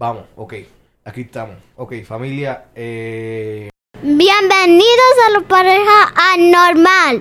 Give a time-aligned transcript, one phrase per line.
[0.00, 0.54] Vamos, ok.
[1.04, 1.56] Aquí estamos.
[1.76, 2.68] Ok, familia.
[2.74, 3.68] Eh...
[4.02, 7.20] Bienvenidos a la pareja anormal.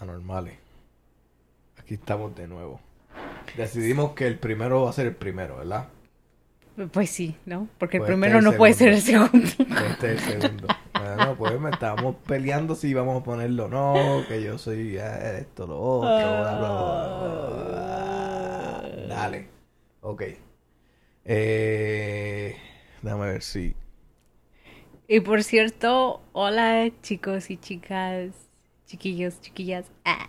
[0.00, 0.58] Anormales.
[1.78, 2.80] Aquí estamos de nuevo.
[3.56, 5.86] Decidimos que el primero va a ser el primero, ¿verdad?
[6.90, 7.68] Pues sí, ¿no?
[7.78, 9.46] Porque el Pues primero este es no el puede ser el segundo.
[9.46, 9.80] segundo.
[9.90, 10.66] Este es el segundo.
[10.92, 15.38] Bueno, pues me estábamos peleando si íbamos a ponerlo o no, que yo soy eh,
[15.38, 16.68] esto, lo otro, bla, bla,
[17.60, 17.68] bla,
[19.06, 19.06] bla.
[19.14, 19.48] Dale.
[20.00, 20.22] Ok.
[21.32, 22.56] Eh,
[23.02, 23.76] déjame ver si.
[25.06, 28.32] Y por cierto, hola chicos y chicas,
[28.86, 29.86] chiquillos, chiquillas.
[30.04, 30.26] Ah,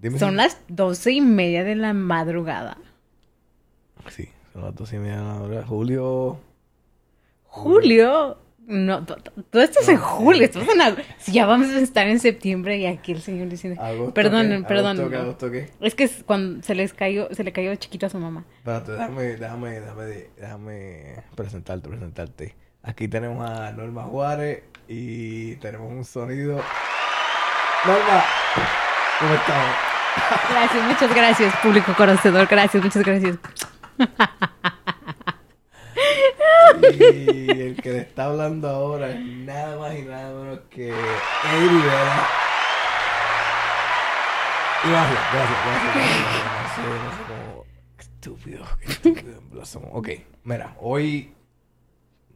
[0.00, 2.78] Dime son si- las doce y media de la madrugada.
[4.08, 5.66] Sí, son las dos y media de la hora.
[5.66, 6.38] Julio.
[7.44, 8.38] Julio.
[8.70, 9.16] No, tú-
[9.48, 12.84] tú estás en julio, estás en ag- si ya vamos a estar en septiembre y
[12.84, 14.62] aquí el señor diciendo, Agosto, perdón, ¿qué?
[14.68, 14.98] perdón.
[15.00, 15.58] ¿Agosto qué?
[15.62, 15.84] ¿Agosto?
[15.86, 18.44] Es que es cuando se les cayó, se le cayó chiquito a su mamá.
[18.58, 22.54] Espérate, déjame, déjame, déjame, déjame presentarte, presentarte.
[22.82, 26.56] Aquí tenemos a Norma Juárez y tenemos un sonido.
[27.86, 28.24] Norma,
[29.18, 29.76] ¿cómo estamos?
[30.50, 33.38] Gracias, muchas gracias, público conocedor, gracias, muchas gracias.
[36.82, 41.68] Y el que le está hablando ahora es nada más y nada menos que Eddie
[41.68, 42.28] Rivera.
[44.84, 46.78] Gracias, gracias, gracias, gracias.
[46.78, 47.64] No sé, no sé cómo.
[47.96, 49.88] Qué estúpido, estúpido en.
[49.92, 50.08] Ok,
[50.44, 51.32] mira, hoy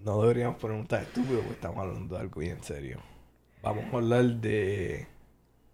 [0.00, 2.98] no deberíamos ponernos tan estúpidos porque estamos hablando de algo bien serio.
[3.62, 5.06] Vamos a hablar de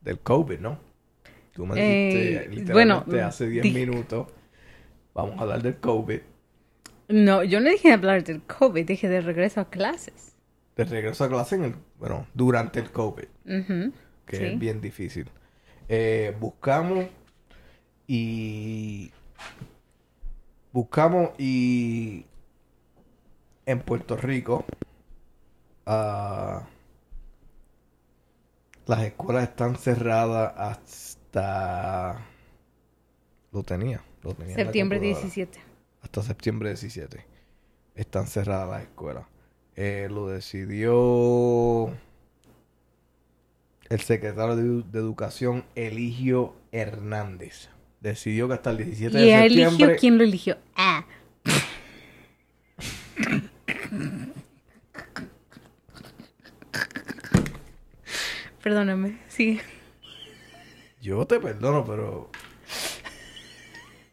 [0.02, 0.78] del COVID, ¿no?
[1.54, 4.28] Tú me dijiste Eh, literalmente bueno, hace 10 di- minutos.
[5.14, 6.20] Vamos a hablar del COVID.
[7.08, 10.36] No, yo no dije de hablar del COVID, dije de regreso a clases.
[10.76, 13.24] de regreso a clase en el, bueno, durante el COVID,
[14.26, 14.44] que sí.
[14.44, 15.28] es bien difícil.
[15.88, 17.06] Eh, buscamos
[18.06, 19.10] y
[20.70, 22.26] buscamos y
[23.64, 24.64] en Puerto Rico
[25.86, 26.66] ah,
[28.86, 32.20] las escuelas están cerradas hasta
[33.52, 35.28] lo tenía, lo tenía Septiembre computadora.
[35.28, 35.67] 17.
[36.08, 37.22] Hasta septiembre 17.
[37.94, 39.26] Están cerradas las escuelas.
[39.76, 41.88] Eh, lo decidió
[43.91, 47.68] el secretario de, Edu- de Educación, Eligio Hernández.
[48.00, 49.84] Decidió que hasta el 17 ¿Y de a septiembre...
[49.84, 50.56] eligió quién lo eligió?
[50.76, 51.04] Ah.
[58.62, 59.60] Perdóname, sí.
[61.00, 62.30] Yo te perdono, pero...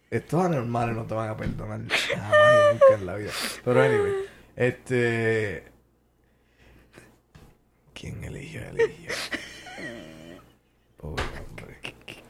[0.09, 2.33] Estos anormales no te van a perdonar jamás
[2.71, 3.31] y nunca en la vida.
[3.63, 4.13] Pero anyway,
[4.55, 5.63] este...
[7.93, 8.61] ¿Quién eligió?
[8.69, 9.11] Eligió.
[10.97, 11.77] Pobre hombre.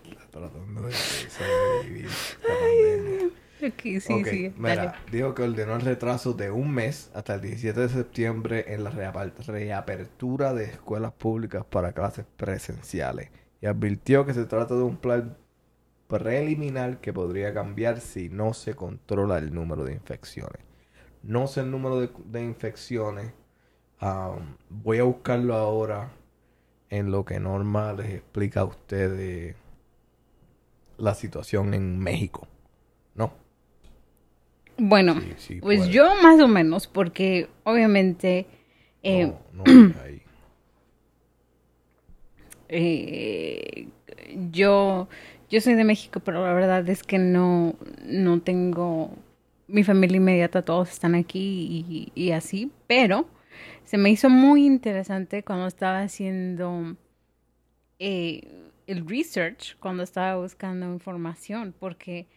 [0.10, 2.10] Está tratando de sobrevivir
[2.44, 3.30] la pandemia.
[4.02, 4.54] Sí, Ok, sí.
[4.58, 4.92] mira, dale.
[5.12, 8.92] dijo que ordenó el retraso de un mes hasta el 17 de septiembre en la
[8.92, 13.30] reapertura de escuelas públicas para clases presenciales
[13.62, 15.38] y advirtió que se trata de un plan
[16.08, 20.62] preliminar que podría cambiar si no se controla el número de infecciones.
[21.24, 23.34] No sé el número de, de infecciones.
[24.70, 26.12] voy a buscarlo ahora
[26.90, 29.56] en lo que Norma les explica a ustedes
[30.98, 32.48] la situación en México.
[33.16, 33.34] No.
[34.78, 35.90] Bueno, Sí, sí, pues puede.
[35.90, 38.46] yo más o menos, porque obviamente
[39.04, 39.64] eh, no, no,
[40.04, 40.22] ahí.
[42.70, 43.88] eh,
[44.52, 45.08] yo,
[45.50, 49.12] yo soy de México, pero la verdad es que no, no tengo
[49.68, 53.28] mi familia inmediata, todos están aquí y, así, pero
[53.84, 56.96] se me hizo muy interesante cuando estaba haciendo
[58.00, 62.28] eh, el research, cuando estaba buscando información, porque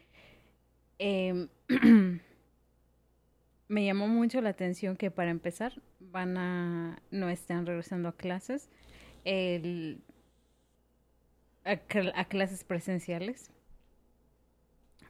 [0.98, 1.48] em,
[3.68, 8.70] me llamó mucho la atención que para empezar van a no están regresando a clases.
[9.24, 10.00] El,
[11.64, 13.50] a, cl- a clases presenciales.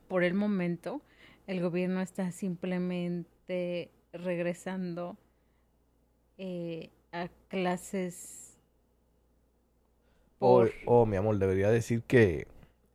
[0.09, 1.03] Por el momento,
[1.47, 5.17] el gobierno está simplemente regresando
[6.39, 8.57] eh, a clases
[10.41, 10.73] Oh, por...
[10.85, 12.47] oh, mi amor, debería decir que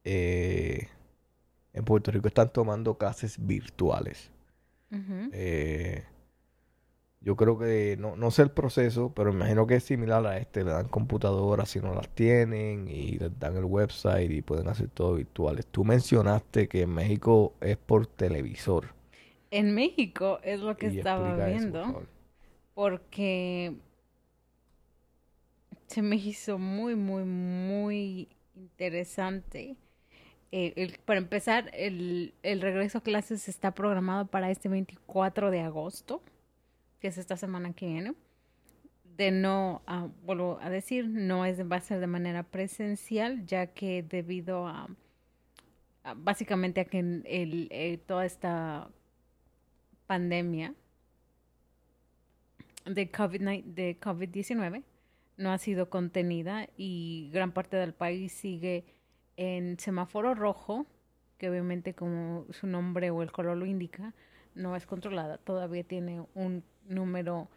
[0.06, 0.88] eh,
[1.74, 4.32] en Puerto Rico están tomando clases virtuales.
[5.32, 6.04] Eh,
[7.24, 10.64] yo creo que, no, no sé el proceso, pero imagino que es similar a este.
[10.64, 14.90] Le dan computadoras si no las tienen y les dan el website y pueden hacer
[14.90, 15.66] todo virtuales.
[15.68, 18.88] Tú mencionaste que en México es por televisor.
[19.52, 21.84] En México es lo que Y estaba eso, por viendo.
[21.86, 22.08] favor.
[22.74, 23.76] porque
[25.88, 29.76] se me hizo muy, muy, muy interesante
[30.52, 35.62] eh, el- para empezar, el, el regreso a clases está programado para este 24 de
[35.62, 36.22] agosto,
[37.04, 38.14] que es esta semana que viene.
[39.18, 43.68] De no, ah, vuelvo a decir, no es, va a ser de manera presencial, ya
[43.68, 44.88] que debido a,
[46.16, 48.90] básicamente a que el, eh, toda esta
[50.08, 50.76] pandemia
[52.86, 54.84] de COVID-19 de COVID-19
[55.36, 58.86] no ha sido contenida y gran parte del país sigue
[59.36, 60.86] en semáforo rojo,
[61.38, 64.14] que obviamente como su nombre o el color lo indica,
[64.56, 65.38] no es controlada.
[65.38, 67.50] Todavía tiene un número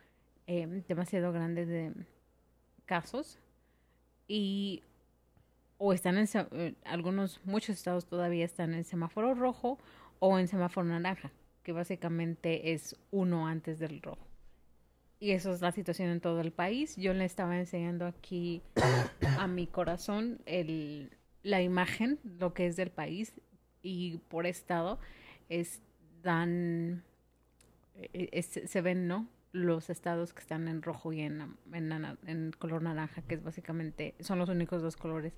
[0.46, 1.93] eh, demasiado grande de
[2.84, 3.38] casos
[4.28, 4.82] y
[5.78, 9.78] o están en eh, algunos muchos estados todavía están en semáforo rojo
[10.19, 11.31] o en semáforo naranja,
[11.62, 14.26] que básicamente es uno antes del rojo.
[15.19, 16.96] Y eso es la situación en todo el país.
[16.96, 18.62] Yo le estaba enseñando aquí
[19.38, 21.11] a mi corazón el,
[21.43, 23.40] la imagen, lo que es del país,
[23.82, 24.99] y por estado
[25.49, 25.81] es
[26.22, 27.02] dan,
[28.12, 29.28] es- se ven, ¿no?
[29.52, 31.93] Los estados que están en rojo y en, en,
[32.26, 35.32] en color naranja, que es básicamente, son los únicos dos colores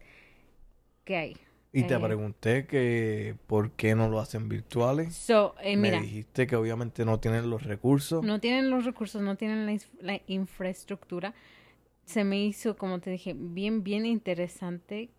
[1.05, 1.37] que hay.
[1.73, 5.15] Y te Eh, pregunté que por qué no lo hacen virtuales.
[5.27, 8.27] So, eh, Me mira, dijiste que obviamente no tienen los recursos.
[8.27, 11.35] no tienen los recursos, no tienen la, la infraestructura.
[12.07, 15.11] Se me hizo, como te dije, bien, bien interesante.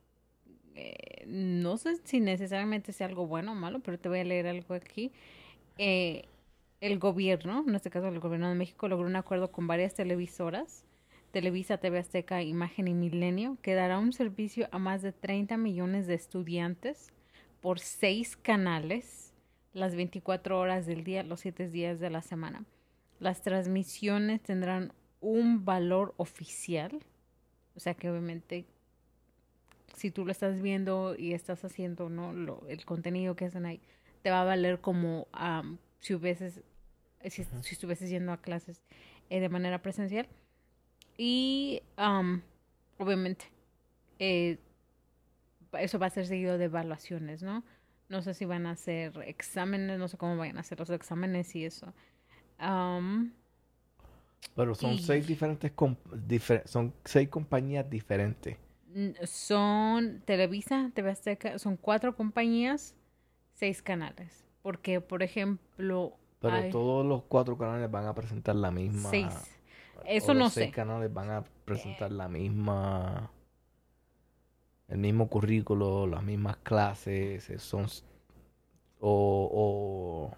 [0.75, 4.47] Eh, no sé si necesariamente sea algo bueno o malo, pero te voy a leer
[4.47, 5.11] algo aquí.
[5.77, 6.28] Eh,
[6.81, 10.85] el gobierno, en este caso el gobierno de México, logró un acuerdo con varias televisoras,
[11.31, 16.07] Televisa, TV Azteca, Imagen y Milenio, que dará un servicio a más de 30 millones
[16.07, 17.11] de estudiantes
[17.61, 19.33] por seis canales,
[19.73, 22.65] las 24 horas del día, los 7 días de la semana.
[23.19, 26.99] Las transmisiones tendrán un valor oficial,
[27.75, 28.65] o sea que obviamente
[29.95, 33.81] si tú lo estás viendo y estás haciendo no lo, el contenido que hacen ahí
[34.21, 36.61] te va a valer como am, si hubieses
[37.25, 38.83] si, si estuvieses yendo a clases
[39.29, 40.27] eh, de manera presencial
[41.17, 42.41] y am,
[42.97, 43.45] obviamente
[44.19, 44.57] eh,
[45.73, 47.63] eso va a ser seguido de evaluaciones no
[48.09, 51.55] no sé si van a hacer exámenes no sé cómo vayan a hacer los exámenes
[51.55, 51.93] y eso
[52.57, 53.31] Am,
[54.55, 55.71] Pero son Y- seis diferentes
[56.27, 58.57] difer- son seis compañías diferentes.
[59.23, 62.95] Son Televisa, TV Azteca, son cuatro compañías,
[63.53, 64.43] seis canales.
[64.61, 69.09] Porque, por ejemplo, Pero todos los cuatro canales van a presentar la misma.
[69.09, 69.33] seis.
[70.05, 70.71] Eso los no seis sé.
[70.71, 73.31] canales van a presentar la misma.
[74.87, 77.49] El mismo currículo, las mismas clases.
[77.49, 77.85] eh, Son.
[78.99, 80.31] O.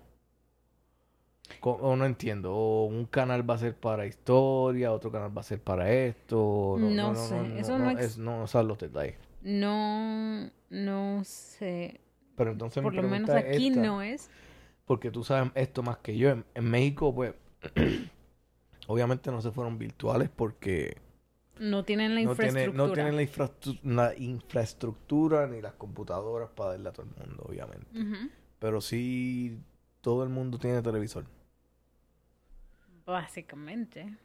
[1.62, 2.53] O, no entiendo.
[2.56, 6.77] O un canal va a ser para historia, otro canal va a ser para esto.
[6.80, 9.18] No sé, eso no es, no, no los detalles.
[9.44, 12.00] No, no sé.
[12.36, 13.81] Pero entonces Por lo menos aquí esta.
[13.81, 14.30] no es.
[14.86, 16.30] Porque tú sabes esto más que yo.
[16.30, 17.33] En, en México, pues,
[18.88, 20.98] obviamente no se fueron virtuales porque
[21.60, 22.88] No tienen la no, tiene- infraestructura.
[22.88, 23.16] no tienen
[23.95, 28.30] la, infraestructura ni las computadoras para darle a todo el mundo, obviamente.
[28.60, 29.60] Pero sí,
[30.01, 31.25] todo el mundo tiene televisor.
[33.06, 34.18] Básicamente.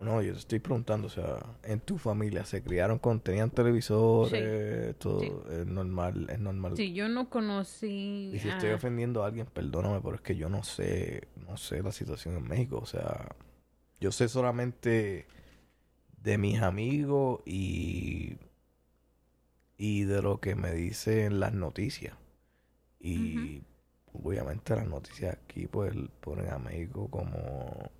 [0.00, 4.98] No, yo te estoy preguntando, o sea, en tu familia se criaron con, tenían televisores,
[4.98, 5.32] todo Sí.
[5.50, 6.76] es normal, es normal.
[6.76, 8.32] Sí, yo no conocí.
[8.34, 11.82] Y si estoy ofendiendo a alguien, perdóname, pero es que yo no sé, no sé
[11.82, 12.78] la situación en México.
[12.82, 13.34] O sea,
[14.00, 15.26] yo sé solamente
[16.22, 18.36] de mis amigos y,
[19.78, 22.14] y de lo que me dicen las noticias.
[23.00, 23.62] Y
[24.12, 27.90] obviamente las noticias aquí pues ponen a México como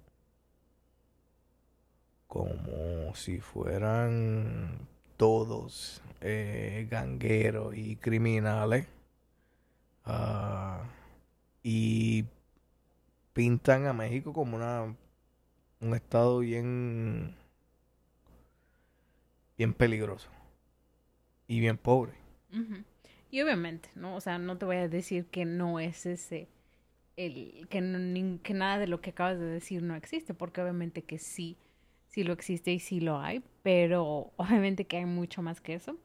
[2.29, 8.87] como si fueran todos eh, gangueros y criminales.
[10.05, 10.85] Ah,
[11.63, 12.25] y
[13.33, 14.97] pintan a México como una
[15.81, 17.37] un estado bien
[19.59, 20.29] bien peligroso
[21.49, 22.13] y bien pobre.
[23.31, 24.17] Y obviamente, ¿no?
[24.17, 26.49] O sea, no te voy a decir que no es ese,
[27.17, 31.05] el, que, no- que nada de lo que acabas de decir no existe, porque obviamente
[31.05, 31.59] que sí,
[32.15, 35.97] sí lo existe y sí lo hay, pero obviamente que hay mucho más que eso.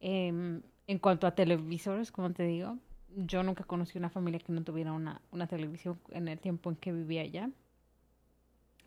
[0.00, 2.76] Em, en cuanto a televisores, como te digo,
[3.14, 6.76] yo nunca conocí una familia que no tuviera una, una televisión en el tiempo en
[6.76, 7.50] que vivía allá.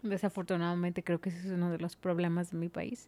[0.03, 3.07] Desafortunadamente creo que ese es uno de los problemas de mi país,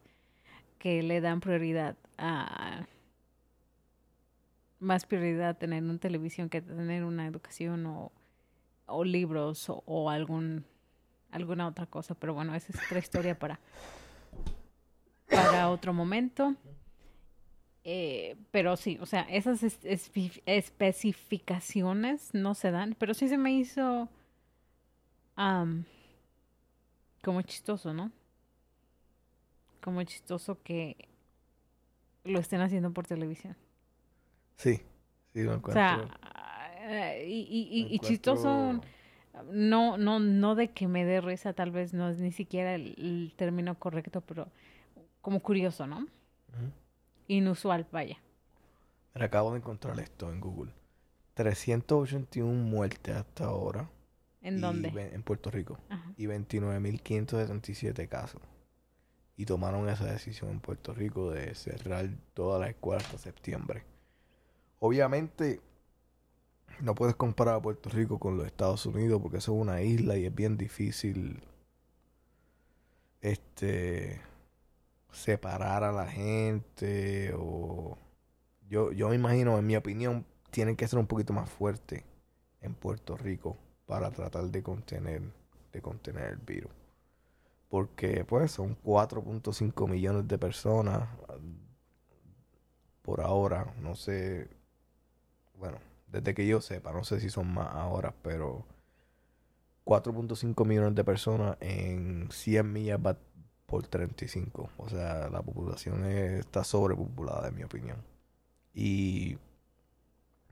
[0.79, 2.88] que le dan prioridad a
[4.79, 8.13] más prioridad tener una televisión que tener una educación o,
[8.86, 10.63] o libros o algún
[11.31, 12.15] alguna otra cosa.
[12.15, 13.60] Pero bueno, esa es otra historia para,
[15.29, 16.55] para otro momento.
[17.84, 23.38] Eh, pero sí, o sea, esas es- espe- especificaciones no se dan, pero sí se
[23.38, 24.10] me hizo
[25.38, 25.86] am,
[27.24, 28.12] como chistoso, ¿no?
[29.81, 31.07] Como chistoso que
[32.25, 33.55] lo estén haciendo por televisión.
[34.57, 34.81] Sí,
[35.34, 36.10] sí, lo O sea,
[36.81, 38.81] eh, y, y- y- lo y chistoso,
[39.51, 42.96] no, no, no de que me dé risa, tal vez no es ni siquiera el,
[42.98, 44.48] el término correcto, pero
[45.22, 46.08] como curioso, ¿no?
[47.27, 48.17] Inusual, vaya.
[49.13, 50.72] Acabo de encontrar esto en Google.
[51.34, 53.89] 381 muertes hasta ahora.
[54.41, 54.89] ¿En dónde?
[54.91, 55.77] ve- En Puerto Rico.
[55.89, 56.13] Ajá.
[56.17, 58.41] Y 29.577 casos.
[59.36, 63.84] Y tomaron esa decisión en Puerto Rico de cerrar todas las escuelas hasta septiembre.
[64.79, 65.62] Obviamente,
[66.81, 70.17] no puedes comparar a Puerto Rico con los Estados Unidos porque eso es una isla
[70.17, 71.43] y es bien difícil
[73.21, 74.21] este
[75.12, 77.97] separar a la gente o
[78.69, 82.03] yo, yo me imagino, en mi opinión, tienen que ser un poquito más fuertes
[82.62, 85.21] en Puerto Rico para tratar de contener,
[85.71, 86.71] de contener el virus.
[87.69, 91.38] Porque pues son 4.5 millones de personas ah,
[93.01, 94.50] por ahora, no sé,
[95.57, 95.77] bueno,
[96.08, 98.66] desde que yo sepa, no sé si son más ahora, pero
[99.86, 103.18] 4.5 millones de personas en 100 millas va
[103.66, 104.70] por 35.
[104.78, 107.98] O sea, la población es- está sobrepopulada, en mi opinión.
[108.74, 109.38] Y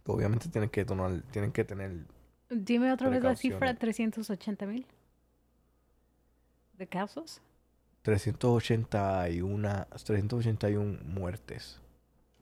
[0.06, 2.06] obviamente tienen que tomar, tienen que tener
[2.50, 3.80] Dime otra vez la cifra, Precauciones.
[3.80, 4.86] 380 mil
[6.78, 7.42] de casos.
[8.04, 11.82] 381, 381 muertes.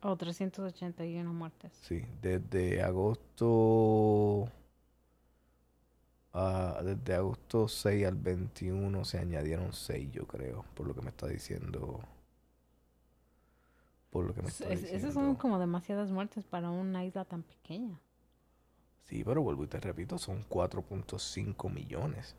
[0.04, 1.72] O 381 muertes.
[1.82, 4.50] Sí, desde agosto
[6.34, 11.10] ah, desde agosto 6 al 21 se añadieron 6, yo creo, por lo que me
[11.10, 12.00] está diciendo.
[14.10, 15.12] Por lo que me está Es- esas diciendo.
[15.14, 18.00] son como demasiadas muertes para una isla tan pequeña.
[19.04, 22.36] Sí, pero vuelvo y te repito, son 4.5 millones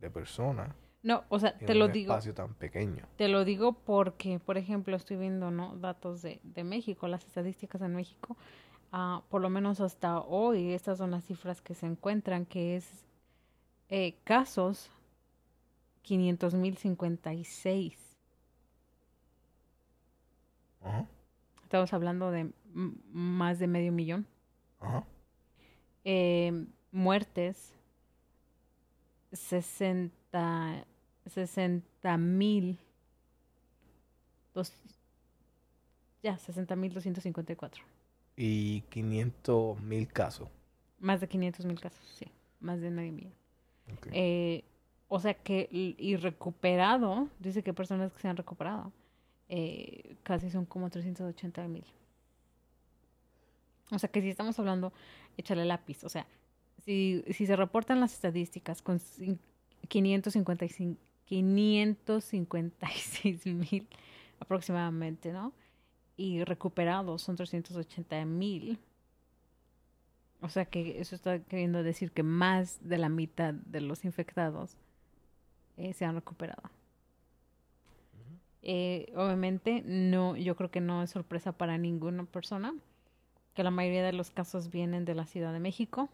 [0.00, 2.12] de personas No, o sea, en te un lo digo.
[2.12, 3.06] espacio tan pequeño.
[3.16, 5.76] Te lo digo porque, por ejemplo, estoy viendo ¿no?
[5.76, 8.36] datos de, de México, las estadísticas en México.
[8.92, 13.06] ah, por lo menos hasta hoy, estas son las cifras que se encuentran, que es
[13.90, 14.90] eh, casos
[16.02, 17.96] 500.056.
[20.82, 21.06] Ajá,
[21.62, 24.26] Estamos hablando de más de medio millón.
[26.04, 27.74] Eh, muertes
[29.32, 30.84] 60
[31.30, 32.78] 60 mil
[36.22, 37.82] ya 60 mil 254
[38.36, 40.48] Y 500 mil casos.
[40.98, 42.26] más de 500 mil casos sí.
[42.60, 43.32] Más de medio millón
[43.94, 44.08] Ok.
[44.12, 44.64] Eh,
[45.08, 48.92] o sea que y recuperado dice que personas que se han recuperado
[49.48, 51.84] eh, casi son como 380 mil.
[53.90, 54.92] O sea que si estamos hablando
[55.36, 56.04] échale lápiz.
[56.04, 56.26] O sea
[56.84, 59.38] si, si se reportan las estadísticas con cin-
[59.88, 60.52] 555
[61.30, 63.88] 556 mil
[64.38, 65.54] aproximadamente no
[66.16, 68.78] y recuperados son 380 mil
[70.42, 74.76] o sea que eso está queriendo decir que más de la mitad de los infectados
[75.76, 76.62] eh, se han recuperado.
[78.62, 82.74] Eh, obviamente, no, yo creo que no es sorpresa para ninguna persona
[83.54, 86.08] que la mayoría de los casos vienen de la Ciudad de México.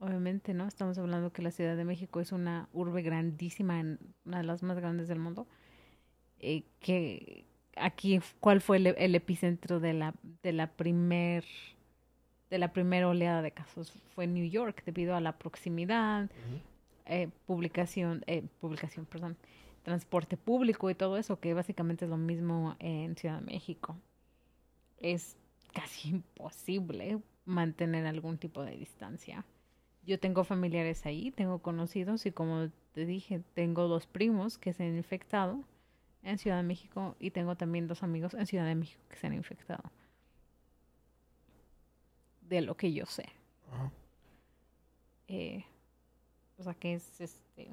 [0.00, 0.66] Obviamente, ¿no?
[0.68, 4.62] Estamos hablando que la Ciudad de México es una urbe grandísima, en- una de las
[4.62, 5.46] más grandes del mundo.
[6.38, 7.44] Eh, que
[7.76, 11.44] aquí, ¿cuál fue el, el epicentro de la, de la primer
[12.50, 13.92] de la primera oleada de casos?
[14.14, 16.30] Fue New York, debido a la proximidad,
[17.06, 19.36] eh, publicación, eh, publicación, perdón,
[19.82, 23.96] transporte público y todo eso, que básicamente es lo mismo en Ciudad de México.
[24.98, 25.36] Es
[25.74, 29.44] casi imposible mantener algún tipo de distancia.
[30.08, 34.84] Yo tengo familiares ahí, tengo conocidos y como te dije, tengo dos primos que se
[34.84, 35.62] han infectado
[36.22, 39.26] en Ciudad de México y tengo también dos amigos en Ciudad de México que se
[39.26, 39.82] han infectado.
[42.40, 43.26] De lo que yo sé.
[43.70, 43.92] Ajá.
[45.26, 45.66] Eh,
[46.56, 47.68] o sea que es este.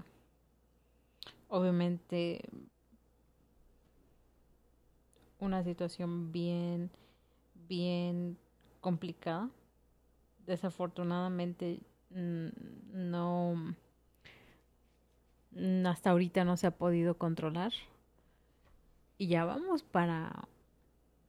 [1.48, 2.42] Obviamente.
[5.40, 6.92] Una situación bien.
[7.70, 8.38] Bien
[8.82, 9.50] complicada.
[10.46, 11.80] Desafortunadamente.
[12.16, 13.76] No.
[15.86, 17.74] Hasta ahorita no se ha podido controlar.
[19.18, 20.48] Y ya vamos para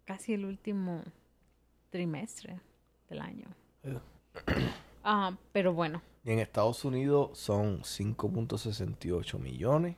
[0.05, 1.02] casi el último
[1.90, 2.61] trimestre
[3.09, 3.49] del año.
[3.83, 3.99] Eh.
[5.09, 6.02] Ah, pero bueno.
[6.25, 9.95] Y en Estados Unidos son 5.68 millones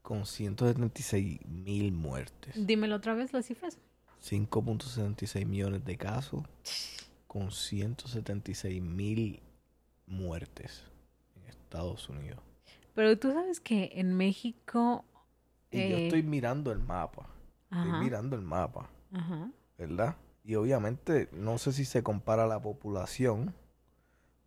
[0.00, 2.54] con 176 mil muertes.
[2.54, 3.76] Dímelo otra vez las cifras.
[4.22, 6.44] 5.76 millones de casos
[7.38, 9.40] con 176 mil
[10.06, 10.82] muertes
[11.36, 12.40] en Estados Unidos.
[12.94, 15.04] Pero tú sabes que en México...
[15.70, 17.28] Y yo eh, estoy mirando el mapa.
[17.70, 17.84] Ajá.
[17.84, 19.52] Estoy mirando el mapa, Ajá.
[19.76, 20.16] ¿verdad?
[20.42, 23.54] Y obviamente no sé si se compara la población,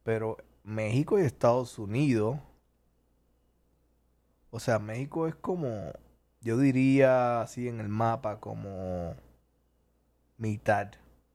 [0.03, 2.39] pero México y Estados Unidos,
[4.49, 5.93] o sea, México es como,
[6.41, 9.15] yo diría así en el mapa, como
[10.37, 10.91] mitad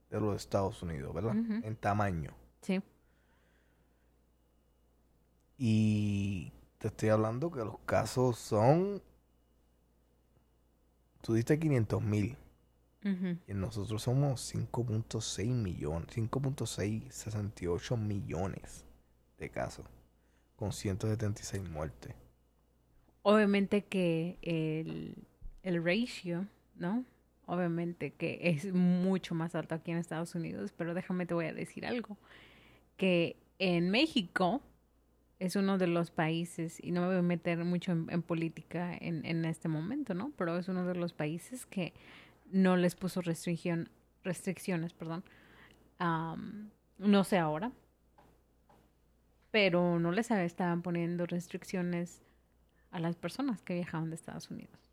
[0.09, 1.35] de los Estados Unidos, ¿verdad?
[1.35, 2.33] En tamaño.
[2.61, 2.81] Sí.
[5.57, 9.01] Y te estoy hablando que los casos son,
[11.21, 12.37] tú diste 500 mil.
[13.47, 18.83] Y nosotros somos 5.6 millones, 5.668 millones
[19.37, 19.85] de casos,
[20.57, 22.13] con 176 muertes.
[23.21, 25.25] Obviamente que el,
[25.63, 27.05] el ratio, ¿no?
[27.47, 31.53] Obviamente que es mucho más alto aquí en Estados Unidos, pero déjame te voy a
[31.53, 32.17] decir algo,
[32.97, 34.61] que en México
[35.39, 39.25] es uno de los países, y no me voy a meter mucho en, política en,
[39.25, 40.31] en este momento, ¿no?
[40.37, 41.93] Pero es uno de los países que
[42.51, 43.89] no les puso restricción,
[44.23, 45.23] restricciones, perdón.
[45.99, 47.71] Am, no sé ahora,
[49.51, 52.21] pero no les estaban poniendo restricciones
[52.91, 54.86] a las personas que viajaban de Estados Unidos.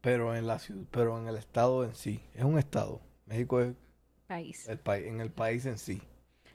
[0.00, 3.00] Pero en la ciudad, pero en el estado en sí, es un estado.
[3.26, 3.74] México es
[4.26, 4.68] País.
[4.68, 6.00] el país, en el país en sí.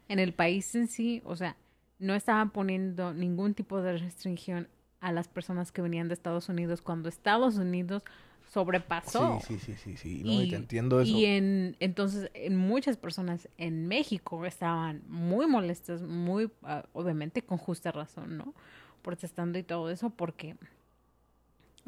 [0.07, 1.55] En el país en sí, o sea,
[1.99, 4.67] no estaban poniendo ningún tipo de restricción
[4.99, 8.03] a las personas que venían de Estados Unidos cuando Estados Unidos
[8.51, 9.39] sobrepasó.
[9.45, 10.21] Sí, sí, sí, sí, sí.
[10.23, 11.11] No, y, te entiendo eso.
[11.11, 17.57] y en, entonces en muchas personas en México estaban muy molestas, muy, ah, obviamente con
[17.57, 18.53] justa razón, ¿no?
[19.01, 20.55] Protestando y todo eso porque,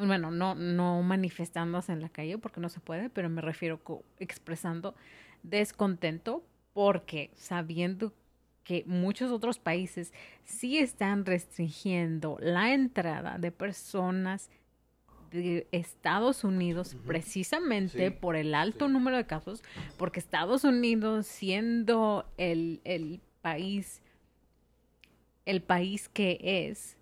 [0.06, 3.82] bueno, no, no manifestándose en la calle porque no se puede, pero me refiero
[4.20, 4.96] expresando
[5.44, 8.14] descontento porque sabiendo
[8.64, 10.14] que muchos otros países
[10.44, 14.50] sí están restringiendo la entrada de personas
[15.32, 18.94] de Estados Unidos precisamente Sí, por el alto sí.
[18.94, 19.64] número de casos,
[19.98, 24.02] porque Estados Unidos siendo el, el país,
[25.46, 26.97] el país que es,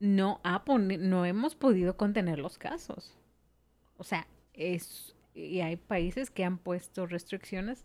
[0.00, 3.14] no, ha no hemos podido contener los casos.
[3.96, 7.84] O sea, es, y hay países que han puesto restricciones.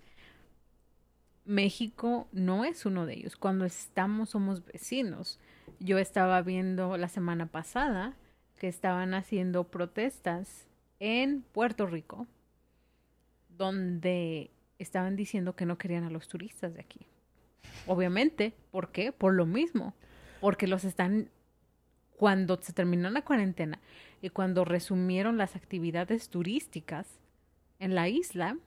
[1.45, 3.35] México no es uno de ellos.
[3.35, 5.39] Cuando estamos somos vecinos.
[5.79, 8.15] Yo estaba viendo la semana pasada
[8.57, 10.67] que estaban haciendo protestas
[10.99, 12.27] en Puerto Rico,
[13.49, 17.07] donde estaban diciendo que no querían a los turistas de aquí.
[17.87, 19.11] Obviamente, ¿por qué?
[19.11, 19.93] Por lo mismo,
[20.39, 21.29] porque los están
[22.17, 23.79] cuando se terminó la cuarentena
[24.21, 27.19] y cuando resumieron las actividades turísticas
[27.79, 28.57] en la isla,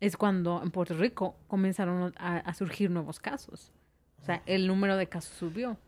[0.00, 3.72] es cuando en Puerto Rico comenzaron a, a surgir nuevos casos.
[4.20, 5.78] O sea, el número de casos subió.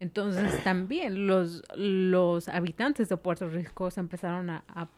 [0.00, 4.88] Entonces también los, los habitantes de Puerto Rico se empezaron a, a,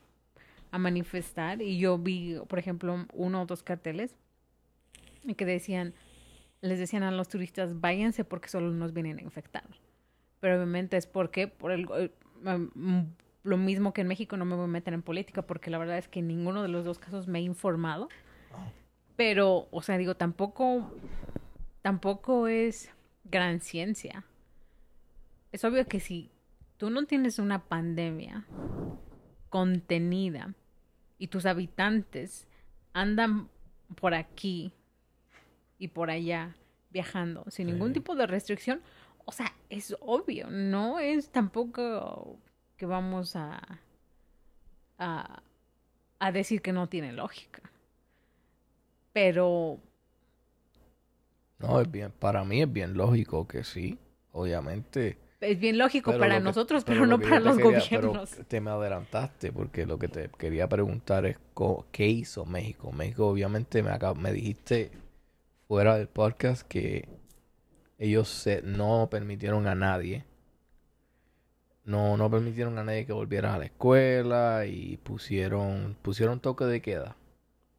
[0.71, 4.17] a manifestar y yo vi, por ejemplo, uno o dos carteles
[5.37, 5.95] que decían,
[6.61, 9.65] les decían a los turistas, váyanse porque solo nos vienen a infectar.
[10.41, 12.11] Pero obviamente es porque, por el, eh,
[12.75, 13.01] mm,
[13.45, 15.99] lo mismo que en México no me voy a meter en política porque la verdad
[15.99, 18.09] es que en ninguno de los dos casos me he informado.
[19.17, 20.93] Pero, o sea, digo, tampoco,
[21.83, 22.93] tampoco es
[23.25, 24.25] gran ciencia.
[25.51, 26.31] Es obvio que si
[26.77, 28.45] tú no tienes una pandemia
[29.49, 30.55] contenida
[31.19, 32.47] y tus habitantes
[32.93, 33.49] andan
[34.01, 34.73] por aquí
[35.79, 36.55] y por allá
[36.91, 37.73] viajando sin Sí.
[37.73, 38.81] ningún tipo de restricción,
[39.29, 42.39] o sea, es obvio, no es tampoco
[42.79, 43.61] que vamos a,
[44.97, 45.43] a,
[46.19, 47.61] a decir que no tiene lógica.
[49.13, 49.79] Pero
[51.59, 53.99] No, es bien, para mí es bien lógico que sí,
[54.33, 55.19] obviamente.
[55.43, 58.49] es bien lógico Pero para que- nosotros, pero no para los quería- pero gobiernos.
[58.49, 61.37] te me adelantaste porque lo que te quería preguntar es
[61.93, 62.93] qué hizo México.
[62.93, 64.91] México obviamente me, acab- me dijiste
[65.67, 67.09] fuera del podcast que
[67.99, 70.25] ellos se, no permitieron a nadie.
[71.85, 76.81] No, no permitieron a nadie que volviera a la escuela y pusieron, pusieron toque de
[76.81, 77.17] queda.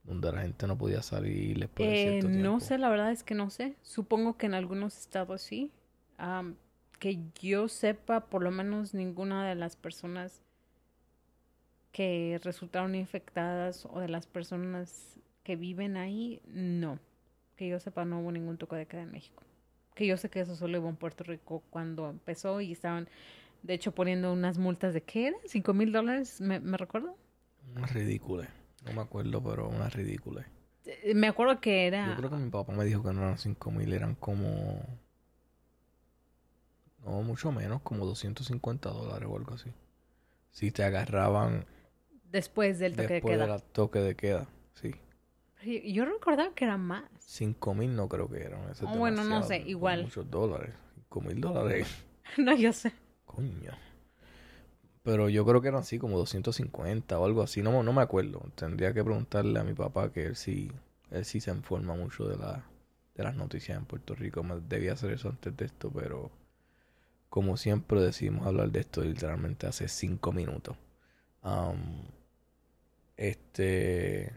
[0.04, 3.36] Donde la gente no podía salir después de Eh, no sé, la verdad es que
[3.36, 3.76] no sé.
[3.84, 5.72] Supongo que en algunos estados sí.
[6.18, 6.56] Am,
[6.98, 10.42] que yo sepa, por lo menos ninguna de las personas
[11.92, 17.00] que resultaron infectadas o de las personas que viven ahí, no.
[17.56, 19.44] Que yo sepa, no hubo ningún toque de queda en México.
[20.00, 23.10] Que yo sé que eso solo hubo en Puerto Rico cuando empezó y estaban
[23.64, 27.18] de hecho poniendo unas multas de qué era, cinco mil dólares, me, recuerdo.
[27.76, 28.48] Una ridícula.
[28.86, 30.48] No me acuerdo, pero una ridícula.
[30.86, 32.08] Eh, Me acuerdo que era...
[32.08, 34.80] Yo creo que mi papá me dijo que no eran 5 mil, eran como...
[37.04, 39.70] No, mucho menos, como 250 dólares o algo así.
[40.52, 41.66] Si te agarraban
[42.32, 43.54] Después del toque después de queda.
[43.58, 44.96] del toque de queda, sí.
[45.64, 47.04] Yo, recordaba que era más.
[47.20, 48.70] 5 mil no creo que eran.
[48.70, 50.04] eso es bueno, no sé, igual.
[50.04, 50.74] Muchos dólares.
[50.96, 51.88] 5 mil dólares.
[52.38, 52.94] no, yo sé.
[53.26, 53.72] Coño.
[55.04, 57.62] Pero yo creo que eran así como 250 o algo así.
[57.62, 58.42] No, no me acuerdo.
[58.56, 60.72] Tendría que preguntarle a mi papá que él sí,
[61.12, 62.64] él sí se informa mucho de, la,
[63.16, 64.44] de las noticias en Puerto Rico.
[64.44, 66.30] Me- Debía hacer eso antes de esto, pero
[67.30, 70.76] como siempre decidimos hablar de esto literalmente hace 5 minutos.
[73.18, 74.32] Este...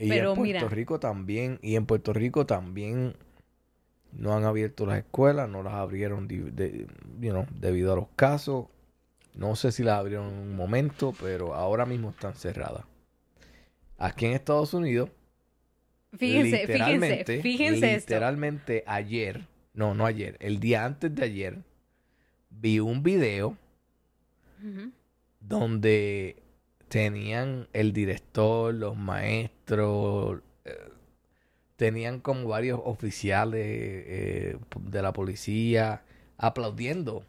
[0.00, 0.68] Y Pero en Puerto mira.
[0.68, 3.14] Rico también, y en Puerto Rico también
[4.12, 6.86] no han abierto las escuelas, no las abrieron de-
[7.20, 8.66] you know, debido a los casos.
[9.34, 12.84] No sé si las abrieron en un momento, pero ahora mismo están cerradas.
[13.98, 15.10] Aquí en Estados Unidos,
[16.16, 18.12] Fíjense, fíjense, literalmente, fíjense esto.
[18.14, 21.58] literalmente ayer, no, no ayer, el día antes de ayer,
[22.50, 23.56] vi un video
[25.40, 26.42] donde
[26.90, 30.90] tenían el director, los maestros, eh,
[31.76, 36.02] tenían como varios oficiales eh, de la policía
[36.36, 37.24] aplaudiendo,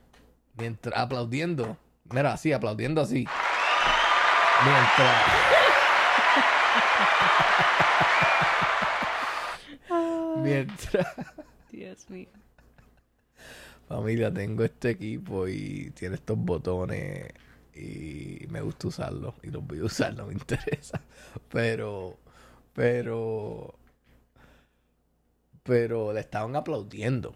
[0.58, 3.28] mientras aplaudiendo, mira así, aplaudiendo así,
[4.66, 5.16] mientras
[10.38, 11.08] mientras
[11.70, 12.30] Dios mío.
[13.88, 17.32] Familia, tengo este equipo y tiene estos botones
[17.76, 21.02] y me gusta usarlos y los voy a usar, no me interesa.
[21.50, 22.18] Pero,
[22.74, 23.76] pero,
[25.64, 27.36] pero le estaban aplaudiendo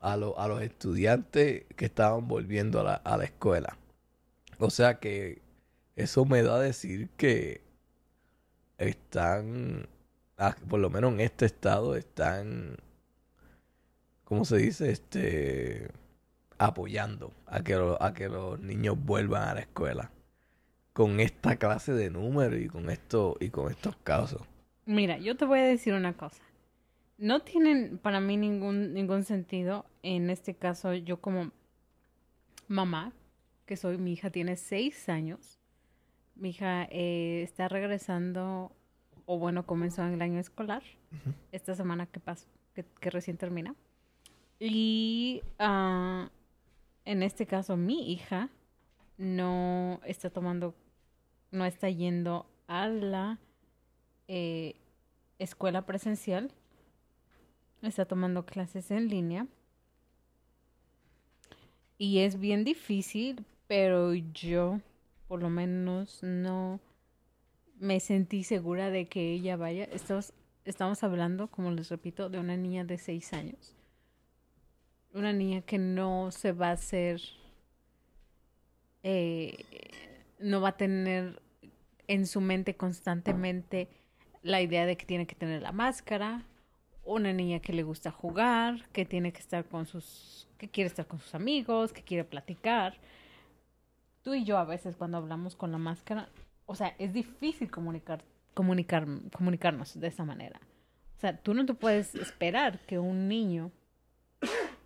[0.00, 3.78] a, lo- a los estudiantes que estaban volviendo a la, a la escuela.
[4.58, 5.42] O sea que
[5.96, 7.62] eso me da a decir que
[8.78, 9.88] están,
[10.38, 12.76] ah, por lo menos en este estado, están
[14.24, 14.90] ¿cómo se dice?
[14.90, 15.90] Este,
[16.60, 20.10] apoyando a que, lo- a que los niños vuelvan a la escuela
[20.92, 24.42] con esta clase de números y con esto y con estos casos.
[24.84, 26.42] Mira, yo te voy a decir una cosa.
[27.16, 29.86] No tienen para mí ningún, ningún sentido.
[30.02, 31.50] En este caso, yo como
[32.68, 33.12] mamá,
[33.66, 35.58] que soy, mi hija tiene seis años.
[36.34, 38.72] Mi hija eh, está regresando,
[39.26, 40.82] o bueno, comenzó en el año escolar,
[41.52, 43.74] esta semana que pasó, que, que recién termina.
[44.58, 46.30] Y ah,
[47.04, 48.50] en este caso, mi hija
[49.18, 50.74] no está tomando,
[51.50, 53.38] no está yendo a la
[54.28, 54.76] eh,
[55.38, 56.52] escuela presencial,
[57.82, 59.46] está tomando clases en línea.
[61.98, 64.80] Y es bien difícil, pero yo
[65.28, 66.80] por lo menos no
[67.78, 69.84] me sentí segura de que ella vaya.
[69.84, 70.32] Estamos,
[70.64, 73.76] estamos hablando, como les repito, de una niña de seis años.
[75.12, 77.20] Una niña que no se va a hacer,
[79.02, 79.64] eh,
[80.38, 81.40] no va a tener
[82.06, 83.88] en su mente constantemente
[84.42, 86.44] la idea de que tiene que tener la máscara,
[87.04, 91.06] una niña que le gusta jugar, que tiene que estar con sus, que quiere estar
[91.06, 92.98] con sus amigos, que quiere platicar.
[94.22, 96.28] Tú y yo a veces cuando hablamos con la máscara,
[96.66, 98.22] o sea, es difícil comunicar,
[98.54, 100.60] comunicar, comunicarnos de esa manera.
[101.16, 103.72] O sea, tú no te puedes esperar que un niño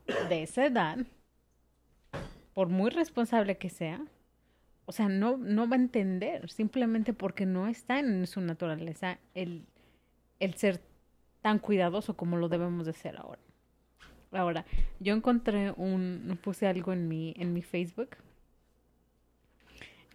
[0.07, 0.99] de esa edad,
[2.53, 4.05] por muy responsable que sea,
[4.87, 9.65] o sea, no, no va a entender, simplemente porque no está en su naturaleza el,
[10.41, 10.81] el ser
[11.41, 13.41] tan cuidadoso como lo debemos de ser ahora.
[14.33, 14.67] Ahora,
[14.99, 18.17] yo encontré un, puse algo en mi, en mi Facebook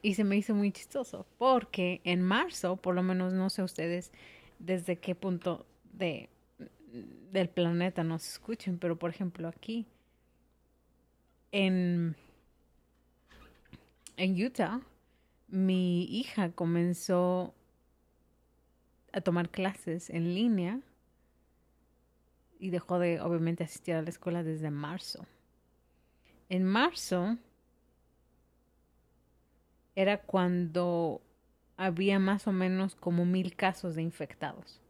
[0.01, 4.11] y se me hizo muy chistoso porque en marzo, por lo menos no sé ustedes
[4.59, 6.29] desde qué punto de,
[7.31, 9.85] del planeta nos escuchen, pero por ejemplo aquí
[11.51, 12.15] en,
[14.17, 14.81] en Utah,
[15.47, 17.53] mi hija comenzó
[19.11, 20.79] a tomar clases en línea
[22.59, 25.25] y dejó de obviamente asistir a la escuela desde marzo.
[26.49, 27.37] En marzo
[29.95, 31.21] era cuando
[31.77, 34.81] había más o menos como mil casos de infectados.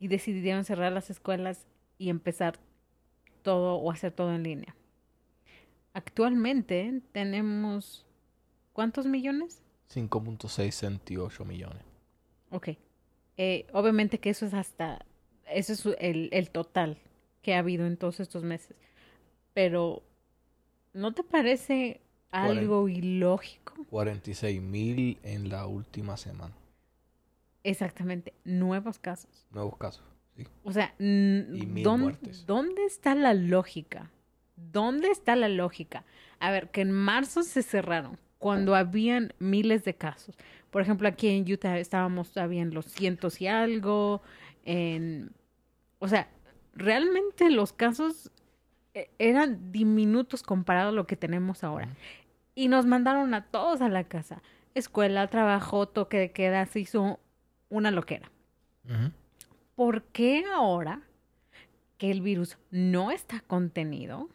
[0.00, 1.66] Y decidieron cerrar las escuelas
[1.98, 2.58] y empezar
[3.42, 4.74] todo o hacer todo en línea.
[5.92, 8.04] Actualmente tenemos
[8.72, 9.62] ¿cuántos millones?
[9.94, 11.82] 5.668 millones.
[12.50, 12.70] Ok.
[13.36, 15.04] Eh, obviamente que eso es hasta,
[15.46, 16.98] eso es el, el total
[17.42, 18.76] que ha habido en todos estos meses.
[19.54, 20.02] pero
[20.92, 23.74] ¿no te parece algo ilógico?
[23.90, 26.54] 46 mil en la última semana.
[27.64, 29.46] Exactamente, nuevos casos.
[29.50, 30.04] Nuevos casos,
[30.36, 30.46] sí.
[30.64, 31.02] O sea, Y
[31.66, 32.46] mil ¿dónde, muertes.
[32.46, 34.10] ¿dónde está la lógica?
[34.56, 36.04] ¿Dónde está la lógica?
[36.38, 40.36] A ver, que en marzo se cerraron cuando habían miles de casos.
[40.70, 44.22] Por ejemplo, aquí en Utah estábamos todavía en los cientos y algo.
[44.64, 45.32] En,
[45.98, 46.28] o sea,
[46.74, 48.30] realmente los casos
[48.94, 51.88] eh, eran diminutos comparado a lo que tenemos ahora.
[52.54, 54.42] Y nos mandaron a todos a la casa.
[54.74, 57.20] Escuela, trabajo, toque de queda, se hizo
[57.70, 58.30] una loquera.
[59.74, 61.00] ¿Por qué ahora
[61.96, 64.28] que el virus no está contenido?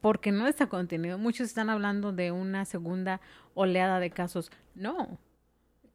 [0.00, 1.18] Porque no está contenido.
[1.18, 3.20] Muchos están hablando de una segunda
[3.54, 4.52] oleada de casos.
[4.74, 5.18] No.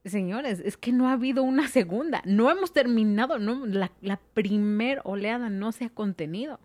[0.04, 2.22] Señores, es que no ha habido una segunda.
[2.26, 3.39] No hemos terminado.
[3.39, 6.60] No, la, la primer oleada no se ha contenido.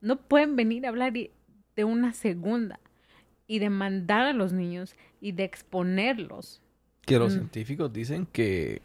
[0.00, 2.80] No pueden venir a hablar de una segunda
[3.46, 6.62] y de mandar a los niños y de exponerlos.
[7.08, 7.36] Que los Mm.
[7.36, 8.82] científicos dicen que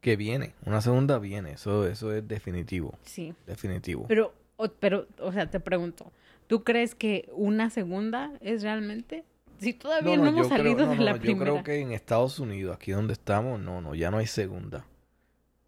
[0.00, 3.34] que viene, una segunda viene, eso eso es definitivo, Sí.
[3.46, 4.06] definitivo.
[4.06, 6.12] Pero, o, pero, o sea, te pregunto,
[6.46, 9.24] ¿tú crees que una segunda es realmente?
[9.58, 11.50] Si todavía no, hemos yo creo- salido no, de no, la no, yo primera.
[11.50, 14.84] creo que en Estados Unidos, aquí donde estamos, no, no, ya no hay segunda.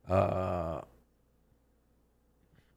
[0.07, 0.85] Ah,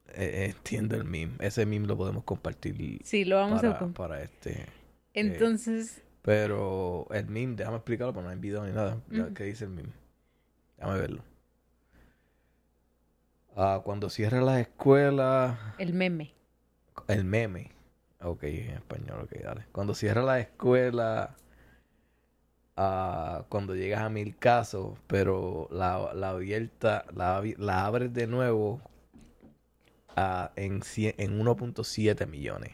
[0.08, 3.86] eh, entiendo el meme, ese meme lo podemos compartir Sí, lo vamos para, a...
[3.88, 4.66] para este.
[5.12, 8.98] Entonces, Pero el meme, déjame explicarlo, porque no hay video ni nada.
[9.12, 9.34] Ujú.
[9.34, 9.92] ¿Qué dice el meme?
[10.78, 11.22] Déjame verlo.
[13.54, 16.32] Ah, cuando cierre las escuelas, el meme.
[17.08, 17.70] el meme.
[18.22, 19.66] Ok, en español, ok, dale.
[19.70, 21.36] Cuando cierra la escuela,
[22.76, 28.80] ah, cuando llegas a mil casos, pero la, la abierta, la, la abres de nuevo
[30.16, 32.72] ah, en, cien- en 1.7 millones.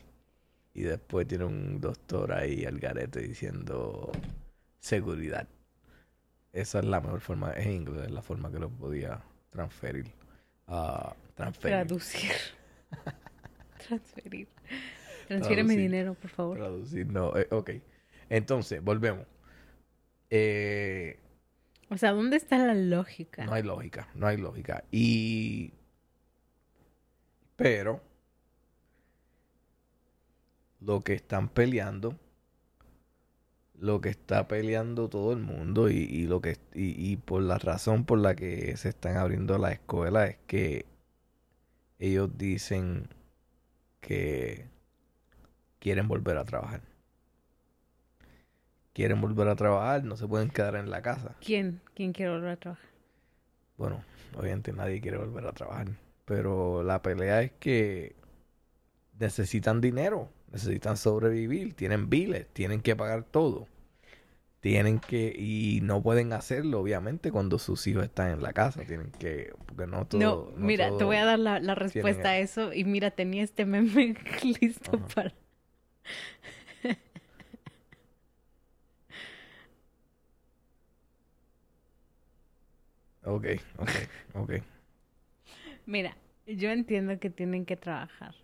[0.81, 4.11] Y después tiene un doctor ahí al garete diciendo
[4.79, 5.47] seguridad.
[6.55, 10.07] Esa es la mejor forma, es en inglés, es la forma que lo podía transferir.
[11.35, 11.77] Transferir.
[11.77, 12.33] Traducir.
[13.88, 14.49] Transferir.
[15.29, 16.57] Transfiere mi dinero, por favor.
[16.57, 17.73] Traducir, no, eh, ok.
[18.31, 19.27] Entonces, volvemos.
[20.31, 21.19] Eh,
[21.90, 23.45] O sea, ¿dónde está la lógica?
[23.45, 24.83] no hay lógica, no hay lógica.
[24.90, 25.75] Y...
[27.57, 28.01] Pero...
[30.81, 32.16] Lo que están peleando...
[33.79, 37.57] Lo que está peleando todo el mundo y, y lo que y, y por la
[37.57, 40.85] razón por la que se están abriendo las escuelas es que
[41.99, 43.09] ellos dicen
[44.03, 44.66] que
[45.79, 46.83] quieren volver a trabajar.
[48.93, 51.37] Quieren volver a trabajar, no se pueden quedar en la casa.
[51.40, 51.81] ¿Quién?
[51.95, 52.90] ¿Quién quiere volver a trabajar?
[53.79, 54.05] Bueno,
[54.37, 55.88] obviamente nadie quiere volver a trabajar,
[56.27, 58.14] pero la pelea es que
[59.19, 63.69] necesitan dinero, necesitan sobrevivir, tienen biles, tienen que pagar todo.
[64.61, 68.83] Tienen que, y no pueden hacerlo, obviamente, cuando sus hijos están en la casa.
[68.85, 70.53] Tienen que, porque no todo.
[70.55, 72.75] no, mira, te voy a dar la, la respuesta a eso.
[72.75, 74.17] Y mira, tenía este meme
[74.61, 75.07] listo Ajá.
[75.15, 75.33] para...
[83.25, 83.47] Ok,
[83.79, 83.91] ok,
[84.35, 84.53] ok.
[85.87, 88.35] Mira, yo entiendo que tienen que trabajar.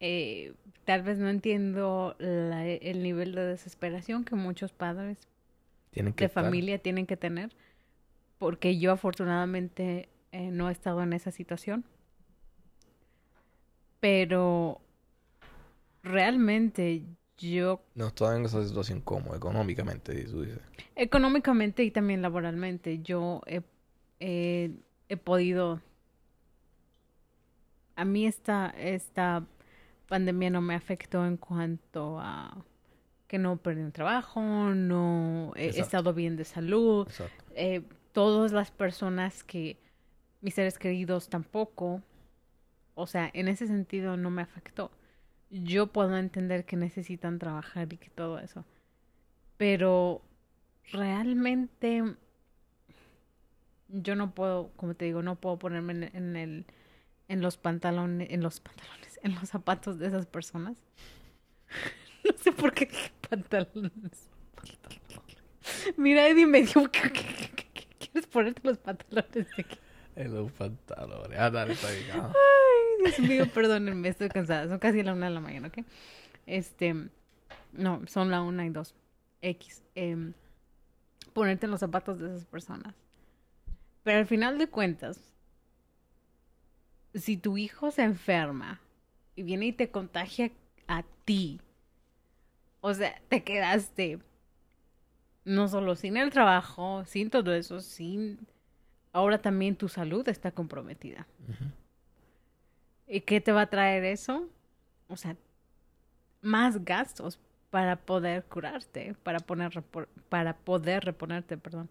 [0.00, 0.52] Eh,
[0.84, 5.18] tal vez no entiendo la- el nivel de desesperación que muchos padres
[5.90, 7.50] Tienen que de estar- familia tienen que tener,
[8.38, 11.84] porque yo afortunadamente eh, no he estado en esa situación.
[14.00, 14.80] Pero
[16.02, 17.02] realmente
[17.38, 20.60] yo No están en esa situación cómoda, económicamente, tú dices.
[20.96, 23.62] Económicamente y también laboralmente, yo he,
[24.20, 24.72] he-
[25.08, 25.80] he podido...
[27.96, 29.44] A mí esta, esta
[30.08, 32.64] pandemia no me afectó en cuanto a
[33.28, 35.82] que no perdí un trabajo, no he, he Exacto.
[35.84, 37.06] estado bien de salud,
[37.54, 39.78] eh, todas las personas que
[40.40, 42.02] mis seres queridos tampoco,
[42.94, 44.90] o sea, en ese sentido no me afectó.
[45.50, 48.64] Yo puedo entender que necesitan trabajar y que todo eso,
[49.58, 50.22] pero
[50.90, 52.02] realmente
[53.88, 56.66] yo no puedo, como te digo, no puedo ponerme en, en el
[57.28, 60.76] en los pantalones, en los pantalones, en los zapatos de esas personas.
[62.24, 64.28] no sé por qué dije pantalones.
[65.96, 67.00] Mira, Eddie me dijo que,
[67.98, 69.78] quieres ponerte los pantalones de aquí.
[70.16, 71.38] En los pantalones.
[71.38, 72.06] Ah, dale, está bien.
[72.14, 72.32] ah.
[72.32, 74.68] Ay, Dios mío, perdónenme, estoy cansada.
[74.68, 75.84] Son casi la una de la mañana, ¿ok?
[76.46, 77.08] Este,
[77.72, 78.94] no, son la una y dos.
[79.42, 79.84] X.
[79.94, 80.32] em,
[81.32, 82.94] ponerte en los zapatos de esas personas.
[84.02, 85.20] Pero al final de cuentas,
[87.14, 88.80] si tu hijo se enferma
[89.36, 90.50] y viene y te contagia
[90.86, 91.60] a ti,
[92.80, 94.18] o sea, te quedaste
[95.44, 98.46] no solo sin el trabajo, sin todo eso, sin...
[99.12, 101.26] Ahora también tu salud está comprometida.
[103.06, 104.46] ¿Y qué te va a traer eso?
[105.08, 105.36] O sea,
[106.42, 107.40] más gastos
[107.70, 109.82] para poder curarte, para, poner,
[110.28, 111.88] para poder reponerte, perdón.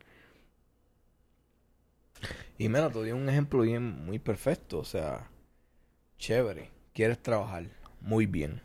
[2.57, 5.29] Y mira, te doy un ejemplo bien, muy perfecto, o sea,
[6.17, 7.65] chévere, quieres trabajar
[8.01, 8.61] muy bien.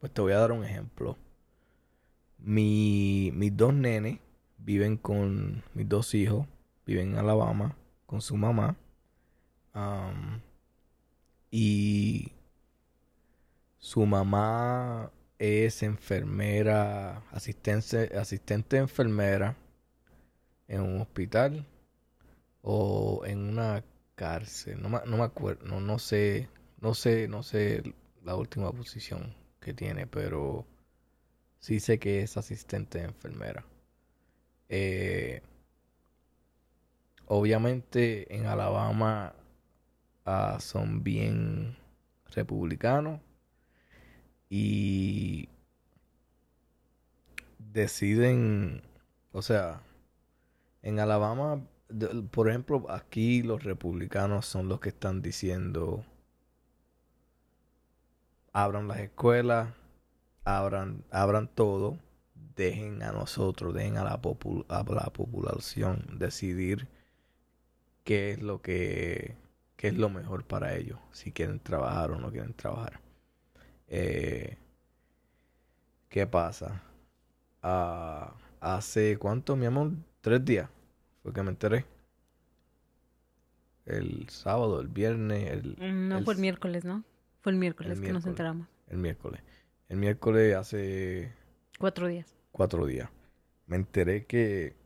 [0.00, 1.16] Pues te voy a dar un ejemplo.
[2.38, 4.18] Mi, mis dos nenes
[4.58, 6.46] viven con mis dos hijos,
[6.86, 8.76] viven en Alabama con su mamá.
[11.50, 12.32] y
[13.78, 19.56] su mamá es enfermera, asistente, asistente enfermera
[20.68, 21.66] en un hospital
[22.62, 24.80] o en una cárcel.
[24.82, 26.48] No, no me acuerdo, no, no sé,
[26.80, 27.82] no sé, no sé
[28.22, 30.66] la última posición que tiene, pero
[31.58, 33.64] sí sé que es asistente enfermera.
[34.68, 35.42] Eh,
[37.26, 39.34] obviamente en Alabama
[40.24, 41.76] ah, son bien
[42.26, 43.20] republicanos
[44.48, 45.48] y
[47.58, 48.82] deciden,
[49.32, 49.82] o sea,
[50.82, 51.62] en Alabama,
[52.30, 56.04] por ejemplo, aquí los republicanos son los que están diciendo,
[58.52, 59.74] abran las escuelas,
[60.44, 61.98] abran, abran todo,
[62.56, 64.20] dejen a nosotros, dejen a la,
[64.68, 66.88] a la población decidir
[68.04, 69.36] qué es lo que
[69.76, 73.00] qué es lo mejor para ellos, si quieren trabajar o no quieren trabajar.
[73.88, 74.58] Eh,
[76.10, 76.82] ¿Qué pasa?
[77.62, 80.68] Ah, hace cuánto, mi amor, tres días
[81.22, 81.84] fue que me enteré.
[83.86, 85.76] El sábado, el viernes, el...
[85.78, 87.04] Mm, no, fue el miércoles, ¿no?
[87.40, 88.68] Fue el miércoles que nos enteramos.
[88.88, 89.40] El miércoles.
[89.88, 91.32] El miércoles hace...
[91.78, 92.36] Cuatro días.
[92.52, 93.08] Cuatro días.
[93.66, 94.76] Me enteré que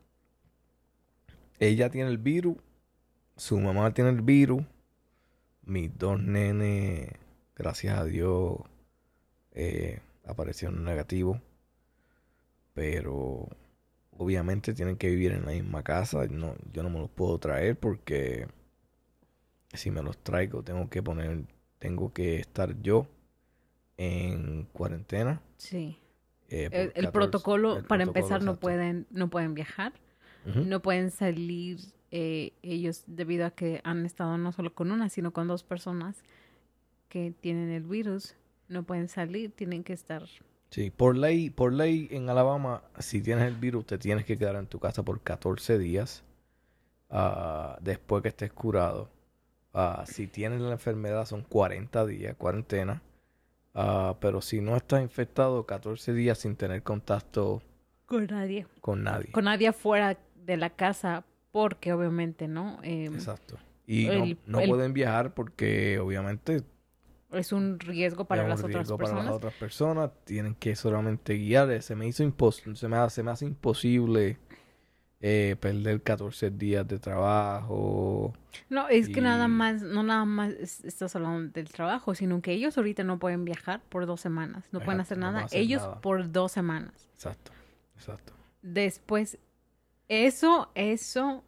[1.58, 2.56] ella tiene el virus,
[3.36, 4.64] su mamá tiene el virus,
[5.62, 7.10] mis dos nenes,
[7.56, 8.58] gracias a Dios,
[9.52, 11.40] eh, aparecieron negativos.
[12.74, 13.48] Pero
[14.18, 16.26] obviamente tienen que vivir en la misma casa.
[16.26, 18.46] No, yo no me los puedo traer porque
[19.72, 21.44] si me los traigo tengo que poner,
[21.78, 23.06] tengo que estar yo
[23.96, 25.40] en cuarentena.
[25.56, 25.98] Sí.
[26.50, 29.92] Eh, el, protocolo, para empezar, no pueden, no pueden viajar,
[30.44, 31.78] no pueden salir
[32.10, 36.22] eh, ellos debido a que han estado no solo con una, sino con dos personas
[37.08, 38.36] que tienen el virus
[38.68, 40.24] no pueden salir, tienen que estar.
[40.74, 44.56] Sí, por ley, por ley en Alabama, si tienes el virus, te tienes que quedar
[44.56, 46.24] en tu casa por 14 días
[47.10, 49.08] uh, después que estés curado.
[49.72, 53.02] Uh, si tienes la enfermedad, son 40 días, cuarentena.
[53.72, 57.62] Uh, pero si no estás infectado, 14 días sin tener contacto
[58.06, 58.66] con nadie.
[58.80, 59.30] Con nadie.
[59.30, 62.80] Con nadie fuera de la casa, porque obviamente, ¿no?
[62.82, 63.58] Eh, Exacto.
[63.86, 66.64] Y no, pueden viajar porque obviamente
[67.36, 69.10] es un riesgo para las otras personas.
[69.10, 70.10] para las otras personas.
[70.24, 71.82] Tienen que solamente guiar.
[71.82, 74.38] Se me hizo imposible, se me hace, me hace imposible
[75.26, 78.34] eh, perder 14 días de trabajo.
[78.68, 82.76] No, es que nada más, no nada más estás hablando del trabajo, sino que ellos
[82.76, 84.68] ahorita no pueden viajar por dos semanas.
[84.70, 85.46] No pueden hacer nada.
[85.52, 87.08] ellos por dos semanas.
[87.14, 87.52] Exacto,
[87.96, 88.34] exacto.
[88.60, 89.38] Después,
[90.08, 91.42] eso, eso,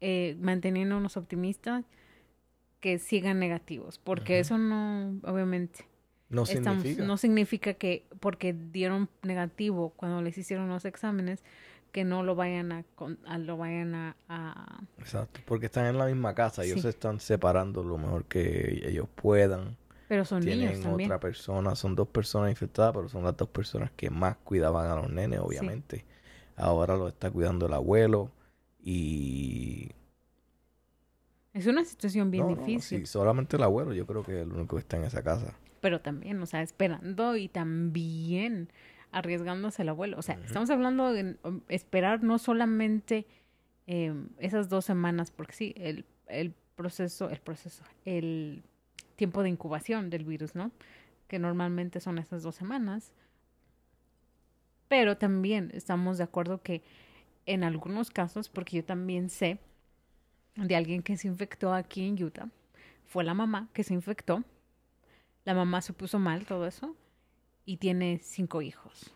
[0.00, 1.84] eh, manteniéndonos optimistas
[2.82, 5.86] que sigan negativos, porque eso no, obviamente,
[6.28, 7.04] no significa.
[7.04, 11.44] no significa que porque dieron negativo cuando les hicieron los exámenes
[11.92, 13.94] que no lo vayan a, lo vayan
[14.28, 18.82] a, exacto porque están en la misma casa ellos se están separando lo mejor que
[18.84, 19.76] ellos puedan.
[20.08, 21.08] Pero son tienen niños también.
[21.08, 24.96] otra persona son dos personas infectadas pero son las dos personas que más cuidaban a
[24.96, 26.04] los nenes obviamente.
[26.56, 28.32] Ahora lo está cuidando el abuelo
[28.82, 29.92] y
[31.54, 33.00] es una situación bien difícil.
[33.00, 35.54] sí, solamente el abuelo yo creo que es el único que está en esa casa.
[35.80, 38.70] Pero también, o sea, esperando y también
[39.10, 40.18] arriesgándose el abuelo.
[40.18, 43.26] O sea, estamos hablando de um, esperar no solamente
[43.86, 48.62] em, esas dos semanas, porque sí, el, el proceso, el proceso, el
[49.16, 50.70] tiempo de incubación del virus, ¿no?
[51.28, 53.12] Que normalmente son esas dos semanas.
[54.88, 56.82] Pero también estamos de acuerdo que
[57.44, 59.58] en algunos casos, porque yo también sé
[60.56, 62.48] de alguien que se infectó aquí en Utah.
[63.06, 64.44] Fue la mamá que se infectó.
[65.44, 66.94] La mamá se puso mal, todo eso.
[67.64, 69.12] Y tiene cinco hijos.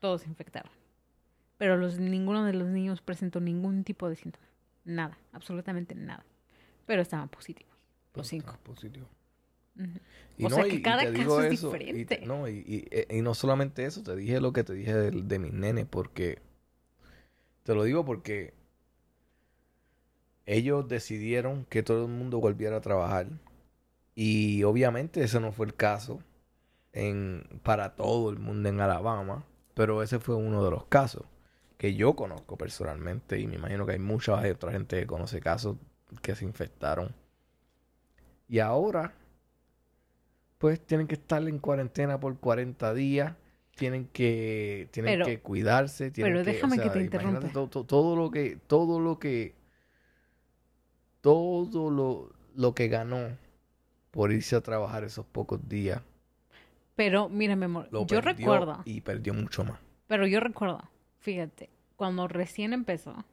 [0.00, 0.70] Todos se infectaron.
[1.58, 4.46] Pero los, ninguno de los niños presentó ningún tipo de síntoma.
[4.84, 6.24] Nada, absolutamente nada.
[6.86, 7.72] Pero estaban positivos.
[8.14, 8.58] Los cinco.
[8.62, 9.06] Positivo.
[10.36, 12.26] Y O no, sea, que y cada te digo caso es eso, y te- diferente.
[12.26, 15.10] no, y, y- eh, y no solamente eso, te dije lo que te dije de,
[15.10, 16.38] de mis nenes, porque
[17.62, 18.52] te lo digo porque
[20.52, 23.26] ellos decidieron que todo el mundo volviera a trabajar.
[24.14, 26.20] Y obviamente ese no fue el caso
[26.92, 29.44] en, para todo el mundo en Alabama,
[29.74, 31.24] pero ese fue uno de los casos
[31.78, 35.76] que yo conozco personalmente y me imagino que hay mucha otra gente que conoce casos
[36.20, 37.14] que se infectaron.
[38.48, 39.14] Y ahora,
[40.58, 43.34] pues tienen que estar en cuarentena por 40 días,
[43.76, 47.48] tienen que, tienen Pero- que cuidarse, tienen pero que, déjame que te interrumpa.
[47.52, 49.54] to- to- todo lo que, todo lo que,
[51.20, 53.36] todo lo, lo que ganó
[54.10, 56.02] por irse a trabajar esos pocos días,
[56.96, 59.78] Pero mira, mi amor, lo yo recuerdo, y perdió mucho más.
[60.06, 60.82] pero yo recuerdo,
[61.20, 63.24] fíjate, cuando recién empezó,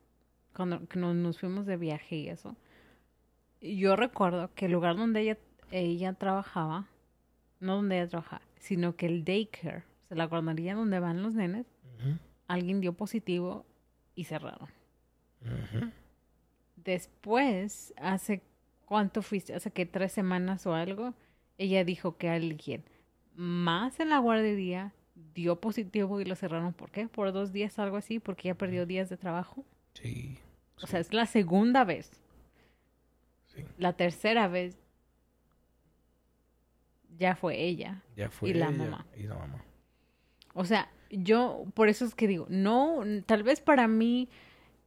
[0.55, 2.55] cuando nos, fuimos de viaje y eso,
[3.61, 5.37] yo recuerdo que el lugar donde ella,
[5.71, 6.87] ella trabajaba,
[7.59, 11.33] no donde ella trabajaba, sino que el daycare, o sea, la guardería donde van los
[11.33, 11.65] nenes,
[12.47, 13.65] alguien dio positivo
[14.15, 14.69] y cerraron.
[16.87, 18.41] Después, hace
[18.85, 21.13] cuánto fuiste, hace que tres semanas o algo,
[21.57, 22.85] ella dijo que alguien
[23.35, 24.93] más en la guardería
[25.33, 26.71] dio positivo y lo cerraron.
[26.71, 27.09] ¿Por qué?
[27.09, 29.65] Por dos días, algo así, porque ella perdió días de trabajo.
[29.95, 30.37] Sí,
[30.81, 32.09] O sea, es la segunda vez.
[33.47, 33.65] sí.
[33.77, 34.77] La tercera vez
[37.17, 38.01] ya fue ella.
[38.15, 39.05] Ya fue Y la ella mamá.
[39.17, 39.61] Y la mamá.
[40.53, 44.29] O sea, yo, por eso es que digo, no, tal vez para mí,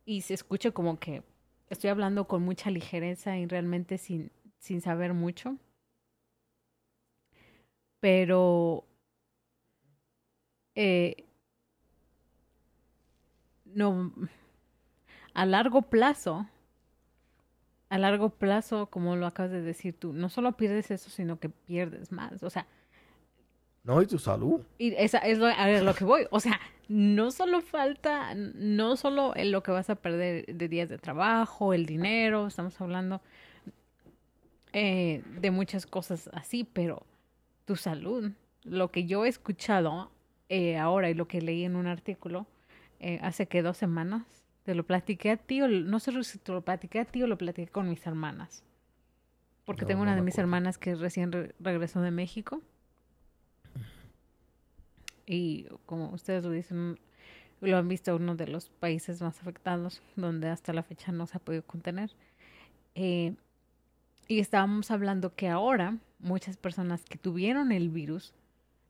[0.07, 1.23] y se escucha como que
[1.71, 5.57] estoy hablando con mucha ligereza y realmente sin, sin saber mucho.
[8.01, 8.85] Pero
[10.75, 11.27] eh,
[13.65, 14.13] no
[15.35, 16.47] a largo plazo,
[17.89, 21.49] a largo plazo, como lo acabas de decir tú, no solo pierdes eso, sino que
[21.51, 22.43] pierdes más.
[22.43, 22.67] O sea,
[23.85, 24.63] No, y tu salud.
[24.79, 26.27] y esa es lo, a lo que voy.
[26.31, 26.59] O sea,
[26.93, 31.73] no solo falta, no solo en lo que vas a perder de días de trabajo,
[31.73, 33.21] el dinero, estamos hablando
[34.73, 37.07] eh, de muchas cosas así, pero
[37.65, 38.33] tu salud,
[38.65, 40.11] lo que yo he escuchado
[40.49, 42.47] eh, ahora y lo que leí en un artículo
[42.99, 44.25] eh, hace que dos semanas,
[44.65, 47.29] te lo platiqué a ti, o no sé si te lo platiqué a ti o
[47.29, 48.65] lo platiqué con mis hermanas.
[49.65, 50.43] Porque No, tengo no una de mis acuerdo.
[50.49, 52.61] hermanas que recién re- regresó de México.
[55.31, 56.99] Y como ustedes lo dicen,
[57.61, 61.37] lo han visto uno de los países más afectados, donde hasta la fecha no se
[61.37, 62.11] ha podido contener.
[62.97, 63.37] Eh,
[64.27, 68.35] y estábamos hablando que ahora muchas personas que tuvieron el virus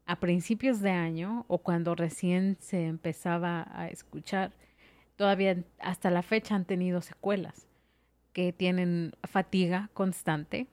[0.06, 4.54] a principios de año o cuando recién se empezaba a escuchar,
[5.16, 7.66] todavía hasta la fecha han tenido secuelas,
[8.32, 10.68] que tienen fatiga constante,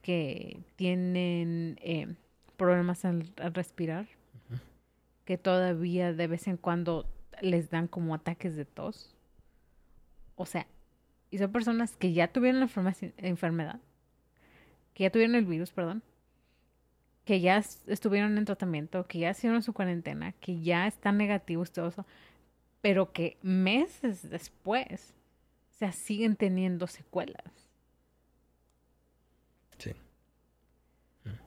[0.00, 2.14] que tienen eh,
[2.56, 4.06] problemas al, al respirar,
[5.28, 7.06] que todavía de vez en cuando
[7.42, 9.14] les dan como ataques de tos.
[10.36, 10.66] O sea,
[11.30, 13.78] y son personas que ya tuvieron la enfermedad,
[14.94, 16.02] que ya tuvieron el virus, perdón,
[17.26, 21.72] que ya es- estuvieron en tratamiento, que ya hicieron su cuarentena, que ya están negativos,
[21.72, 22.06] todo eso,
[22.80, 25.12] pero que meses después,
[25.74, 27.68] o sea, siguen teniendo secuelas.
[29.76, 29.92] Sí.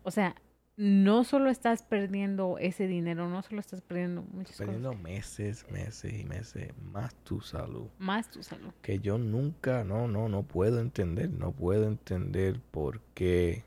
[0.04, 0.36] O sea,
[0.78, 6.14] no solo estás perdiendo ese dinero, no solo estás perdiendo muchas Perdiendo cosas, meses, meses
[6.14, 7.88] y meses más tu salud.
[8.00, 8.72] más tu salud.
[8.82, 11.30] Que yo nunca, no, no, no puedo entender.
[11.30, 13.64] No puedo entender por qué.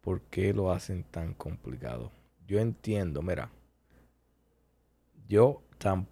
[0.00, 2.10] ¿Por qué lo hacen tan complicado?
[2.46, 3.50] Yo entiendo, mira.
[5.28, 6.06] Yo tam-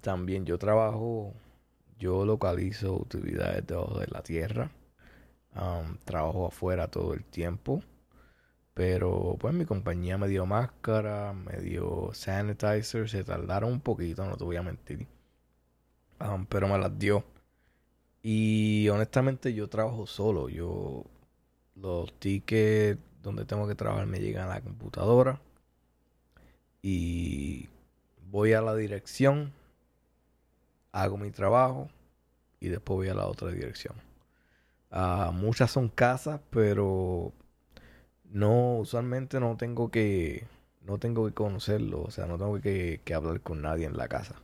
[0.00, 1.34] también, yo trabajo,
[1.98, 4.70] yo localizo utilidades debajo de la tierra.
[6.04, 7.82] Trabajo afuera todo el tiempo.
[8.74, 14.36] Pero pues mi compañía me dio máscara, me dio sanitizer, se tardaron un poquito, no
[14.36, 15.06] te voy a mentir.
[16.18, 17.24] Am, pero me las dio.
[18.22, 20.48] Y honestamente yo trabajo solo.
[20.48, 21.04] Yo
[21.76, 25.40] los tickets donde tengo que trabajar me llegan a la computadora.
[26.82, 27.68] Y
[28.30, 29.52] voy a la dirección,
[30.92, 31.88] hago mi trabajo
[32.60, 33.94] y después voy a la otra dirección.
[34.90, 37.32] Ah, muchas son casas, pero
[38.32, 40.46] no, usualmente no tengo que,
[40.82, 44.08] no tengo que conocerlo, o sea, no tengo que, que hablar con nadie en la
[44.08, 44.42] casa.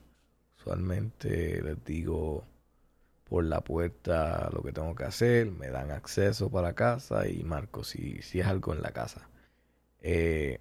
[0.59, 2.45] Usualmente les digo
[3.29, 7.85] por la puerta lo que tengo que hacer, me dan acceso para casa y marco
[7.85, 9.29] si, si es algo en la casa.
[10.03, 10.61] Eh,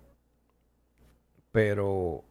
[1.51, 2.23] pero,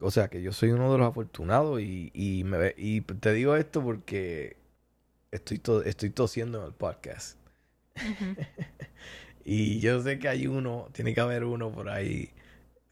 [0.00, 3.56] o sea, que yo soy uno de los afortunados y, y, me, y te digo
[3.56, 4.56] esto porque
[5.32, 7.38] estoy, to- estoy tosiendo en el podcast.
[9.44, 12.30] y yo sé que hay uno, tiene que haber uno por ahí.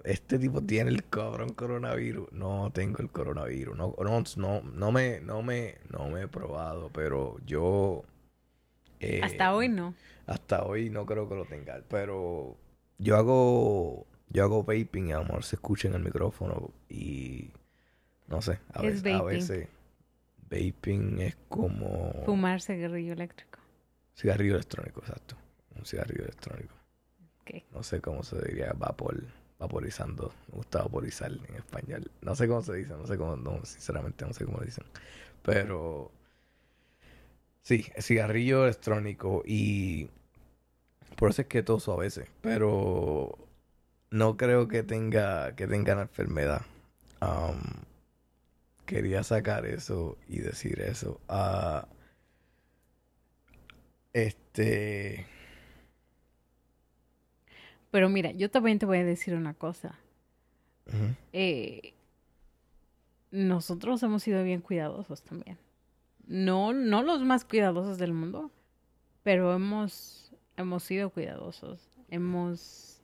[0.05, 2.33] Este tipo tiene el cabrón coronavirus.
[2.33, 3.77] No tengo el coronavirus.
[3.77, 8.05] No, no, no, no me, no me, no me he probado, pero yo.
[9.01, 9.95] eh, Hasta hoy no.
[10.27, 11.83] hasta hoy no creo que lo tenga.
[11.89, 12.57] Pero
[12.99, 14.07] yo hago.
[14.31, 16.71] Yo hago vaping y a lo mejor se escucha en el micrófono.
[16.89, 17.53] Y.
[18.29, 18.61] No sé.
[18.75, 19.69] A veces.
[20.51, 22.13] Vaping es como.
[22.25, 23.54] Fumar cigarrillo eléctrico.
[24.15, 25.37] Cigarrillo electrónico, exacto.
[25.77, 26.75] Un cigarrillo electrónico.
[27.73, 29.23] No sé cómo se diría vapor.
[29.59, 30.33] Vaporizando.
[30.49, 32.11] Me gusta vaporizar en español.
[32.23, 32.91] No sé cómo se dice.
[32.91, 33.37] No sé cómo.
[33.37, 34.85] No, sinceramente no sé cómo dicen.
[35.43, 36.11] Pero.
[37.63, 39.43] Sí, cigarrillo electrónico.
[39.47, 40.09] Y.
[41.17, 42.29] Por eso es que toso a veces.
[42.41, 43.39] Pero.
[44.11, 45.55] No creo que tenga.
[45.55, 46.63] Que tenga la enfermedad.
[48.87, 51.21] Quería sacar eso y decir eso.
[51.29, 51.87] Ah,
[54.15, 55.27] este.
[57.91, 59.99] Pero mira, yo también te voy a decir una cosa.
[61.33, 61.95] Eh,
[63.31, 65.59] nosotros hemos sido bien cuidadosos también.
[66.27, 68.51] No, no los más cuidadosos del mundo,
[69.23, 71.91] pero hemos, hemos sido cuidadosos.
[72.09, 72.95] Hemos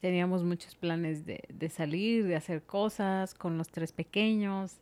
[0.00, 4.78] teníamos muchos planes de, de salir, de hacer cosas con los tres pequeños.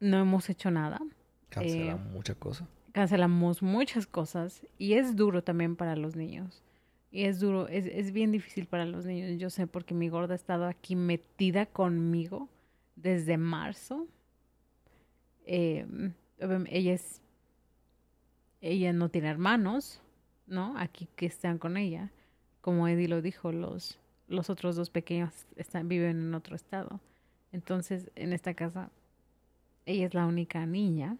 [0.00, 1.00] No hemos hecho nada.
[1.48, 2.68] Cancelan muchas cosas.
[2.94, 6.62] Cancelamos muchas cosas y es duro también para los niños.
[7.10, 9.40] Y es duro, es, es bien difícil para los niños.
[9.40, 12.48] Yo sé porque mi gorda ha estado aquí metida conmigo
[12.94, 14.06] desde marzo.
[15.44, 15.86] Eh,
[16.38, 17.20] ella es,
[18.60, 20.00] ella no tiene hermanos,
[20.46, 20.78] ¿no?
[20.78, 22.12] Aquí que están con ella.
[22.60, 27.00] Como Eddie lo dijo, los, los otros dos pequeños están, viven en otro estado.
[27.50, 28.90] Entonces, en esta casa,
[29.84, 31.18] ella es la única niña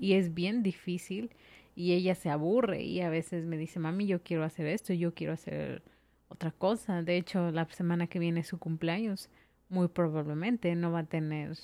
[0.00, 1.30] Y es bien difícil
[1.76, 5.14] y ella se aburre y a veces me dice, mami, yo quiero hacer esto, yo
[5.14, 5.82] quiero hacer
[6.28, 7.02] otra cosa.
[7.02, 9.28] De hecho, la semana que viene es su cumpleaños.
[9.68, 11.56] Muy probablemente no va a tener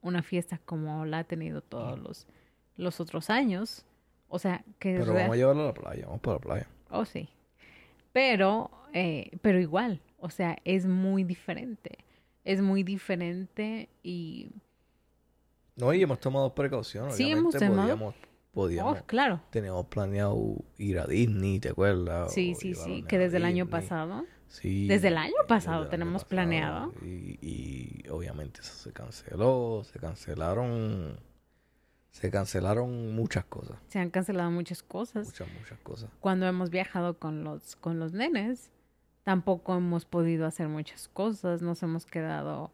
[0.00, 2.26] una fiesta como la ha tenido todos los,
[2.76, 3.84] los otros años.
[4.28, 6.06] O sea, que es Pero real- vamos a llevarlo a la playa.
[6.06, 6.68] Vamos para la playa.
[6.90, 7.28] Oh, sí.
[8.12, 11.98] Pero, eh, pero igual, o sea, es muy diferente.
[12.44, 14.50] Es muy diferente y...
[15.78, 17.14] No, y hemos tomado precauciones.
[17.16, 18.14] Sí, hemos tomado-
[18.52, 19.40] Podíamos, Oh, claro.
[19.50, 22.32] teníamos planeado ir a Disney, ¿te acuerdas?
[22.32, 23.04] Sí, O sí, sí.
[23.06, 24.24] Que desde el año pasado.
[24.48, 24.88] Sí.
[24.88, 26.92] Desde el año pasado el tenemos planeado.
[27.02, 29.82] Y, y obviamente eso se canceló.
[29.84, 31.20] Se cancelaron.
[32.10, 33.76] Se cancelaron muchas cosas.
[33.88, 35.26] Se han cancelado muchas cosas.
[35.26, 36.10] Muchas, muchas cosas.
[36.18, 38.72] Cuando hemos viajado con los, con los nenes,
[39.22, 41.62] tampoco hemos podido hacer muchas cosas.
[41.62, 42.72] Nos hemos quedado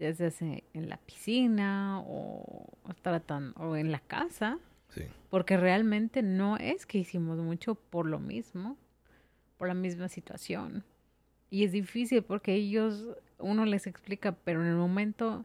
[0.00, 2.66] desde hace- en la piscina o
[3.02, 4.58] tratando o en la casa.
[4.88, 5.02] Sí.
[5.28, 8.76] Porque realmente no es que hicimos mucho por lo mismo,
[9.58, 10.82] por la misma situación.
[11.50, 13.04] Y es difícil porque ellos,
[13.38, 15.44] uno les explica, pero en el momento,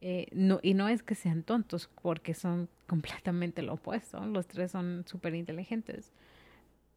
[0.00, 4.24] eh, no, y no es que sean tontos, porque son completamente lo opuesto.
[4.26, 6.12] Los tres son súper inteligentes,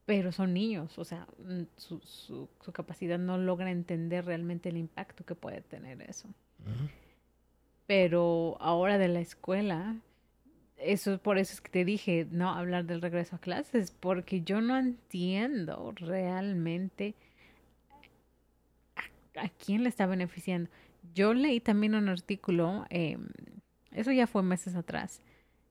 [0.06, 4.78] pero son niños, o sea, mm, su, su, su capacidad no logra entender realmente el
[4.78, 6.30] impacto que puede tener eso.
[7.86, 9.96] Pero ahora de la escuela,
[10.78, 14.62] eso por eso es que te dije no hablar del regreso a clases, porque yo
[14.62, 17.16] no entiendo realmente
[19.36, 20.70] a, quién le está beneficiando.
[21.14, 23.18] Yo leí también un artículo, eh,
[23.92, 25.22] eso ya fue meses atrás,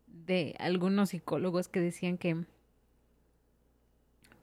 [0.07, 2.45] de algunos psicólogos que decían que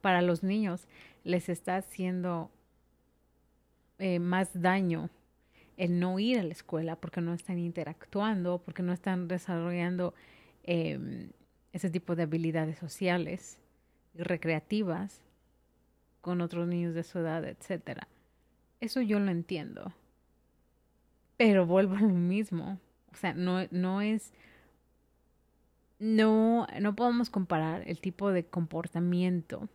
[0.00, 0.86] para los niños
[1.24, 2.50] les está haciendo
[3.98, 5.10] eh, más daño
[5.76, 10.14] el no ir a la escuela porque no están interactuando, porque no están desarrollando
[10.62, 11.28] eh,
[11.72, 13.60] ese tipo de habilidades sociales
[14.14, 15.20] y recreativas
[16.20, 18.08] con otros niños de su edad, etcétera.
[18.80, 19.92] Eso yo lo entiendo.
[21.36, 22.78] Pero vuelvo a lo mismo.
[23.12, 24.32] O sea, no, no es.
[25.98, 29.68] No, no podemos comparar el tipo de comportamiento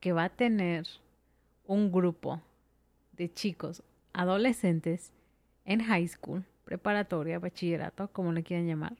[0.00, 0.86] que va a tener
[1.66, 2.40] un grupo
[3.12, 5.12] de chicos adolescentes
[5.68, 8.96] en high school, preparatoria, bachillerato, como le quieran llamar,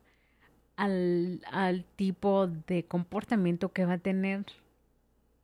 [0.76, 4.44] al, al tipo de comportamiento que va a tener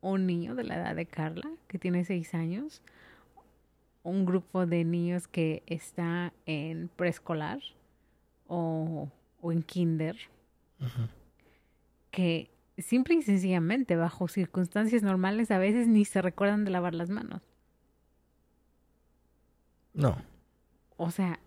[0.01, 2.83] un niño de la edad de Carla, que tiene seis años,
[4.03, 7.59] un grupo de niños que está en preescolar
[8.47, 9.09] o,
[9.41, 10.15] o en kinder,
[12.11, 17.09] que simple y sencillamente, bajo circunstancias normales, a veces ni se recuerdan de lavar las
[17.09, 17.41] manos.
[19.95, 20.34] No.
[20.97, 21.39] O sea,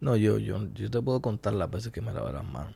[0.00, 2.74] No, yo, yo, yo te puedo contar las veces que me lavé las manos.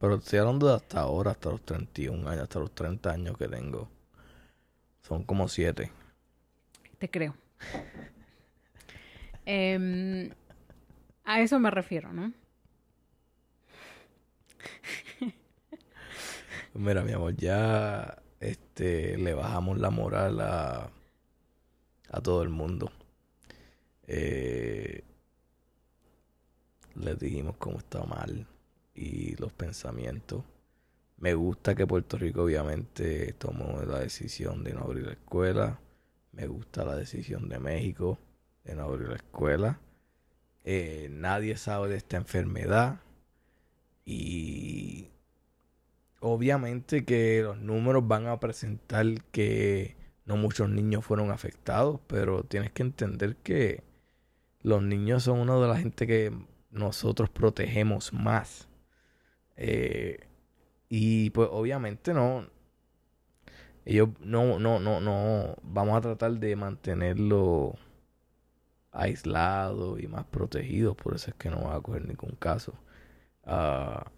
[0.00, 3.46] Pero estoy hablando de hasta ahora, hasta los 31 años, hasta los 30 años que
[3.48, 3.88] tengo.
[5.02, 5.92] Son como 7.
[6.98, 7.34] Te creo.
[9.46, 10.30] Em,
[11.24, 12.32] a eso me refiero, ¿no?
[16.74, 20.90] Mira, mi amor, ya este, le bajamos la moral a,
[22.10, 22.92] a todo el mundo.
[24.12, 25.04] Eh,
[26.96, 28.44] les dijimos cómo está mal
[28.92, 30.42] y los pensamientos.
[31.16, 35.78] Me gusta que Puerto Rico obviamente tomó la decisión de no abrir la escuela.
[36.32, 38.18] Me gusta la decisión de México
[38.64, 39.78] de no abrir la escuela.
[40.64, 42.98] Eh, nadie sabe de esta enfermedad.
[44.04, 45.08] Y
[46.18, 49.94] obviamente que los números van a presentar que
[50.26, 53.88] no muchos niños fueron afectados, pero tienes que entender que
[54.62, 56.32] los niños son una de las gente que
[56.70, 58.68] nosotros protegemos más.
[59.56, 60.20] Eh,
[60.88, 62.46] y pues obviamente no.
[63.84, 65.56] Ellos no, no, no, no.
[65.62, 67.76] Vamos a tratar de mantenerlo
[68.92, 70.94] aislado y más protegido.
[70.94, 72.74] Por eso es que no va a coger ningún caso.
[73.44, 74.10] Ah,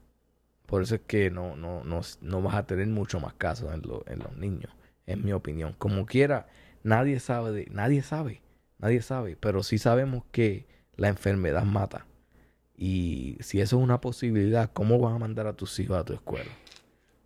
[0.66, 3.82] por eso es que no, no, no, no vas a tener mucho más casos en,
[4.07, 4.72] en los niños.
[5.07, 5.74] En mi opinión.
[5.78, 6.49] Como quiera,
[6.82, 7.66] nadie sabe de.
[7.70, 8.43] Nadie sabe.
[8.83, 9.37] Nadie sabe.
[9.37, 10.66] Pero sí sabemos que
[10.97, 12.07] la enfermedad mata.
[12.76, 16.12] Y si eso es una posibilidad, ¿cómo vas a mandar a tus hijos a tu
[16.12, 16.51] escuela?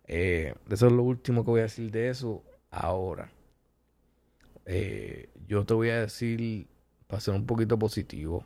[0.05, 3.31] Eh, eso es lo último que voy a decir de eso ahora.
[4.65, 6.67] Eh, yo te voy a decir,
[7.07, 8.45] para ser un poquito positivo,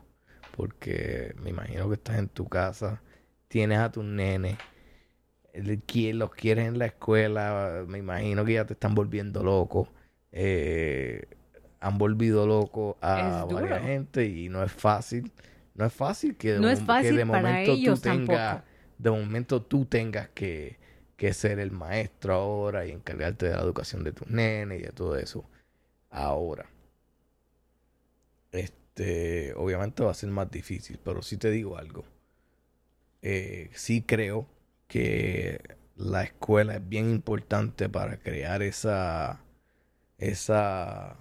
[0.55, 3.01] porque me imagino que estás en tu casa,
[3.47, 4.57] tienes a tus nenes,
[5.53, 9.89] los quieres en la escuela, me imagino que ya te están volviendo loco.
[10.31, 11.27] Eh,
[11.81, 15.31] han volvido loco a varias gente y no es fácil.
[15.73, 18.63] No es fácil que de, no es fácil de para momento tú tengas,
[18.97, 20.77] de momento tú tengas que,
[21.17, 24.91] que ser el maestro ahora y encargarte de la educación de tus nenes y de
[24.91, 25.43] todo eso.
[26.11, 26.69] Ahora.
[28.51, 32.05] Este, obviamente va a ser más difícil, pero sí te digo algo.
[33.23, 34.47] Eh, sí creo
[34.87, 39.41] que la escuela es bien importante para crear esa
[40.17, 41.17] esa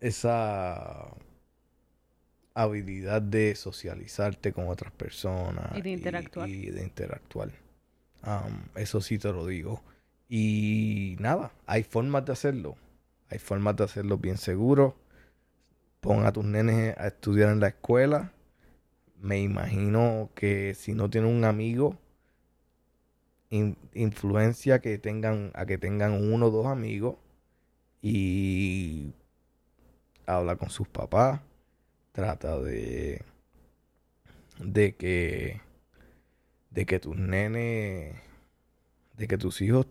[0.00, 1.08] esa
[2.54, 6.48] habilidad de socializarte con otras personas y de interactuar.
[6.48, 7.50] Y, de interactuar.
[8.24, 9.82] Um, eso sí te lo digo.
[10.28, 12.76] Y nada, hay formas de hacerlo.
[13.28, 14.96] Hay formas de hacerlo bien seguro.
[16.00, 18.32] Pon a tus nenes a estudiar en la escuela.
[19.20, 21.98] Me imagino que si no tienen un amigo,
[23.50, 27.16] influencia que tengan a que tengan uno o dos amigos
[28.02, 29.12] y
[30.26, 31.40] habla con sus papás
[32.12, 33.22] trata de
[34.58, 35.60] de que
[36.70, 38.16] de que tus nenes
[39.16, 39.86] de que tus hijos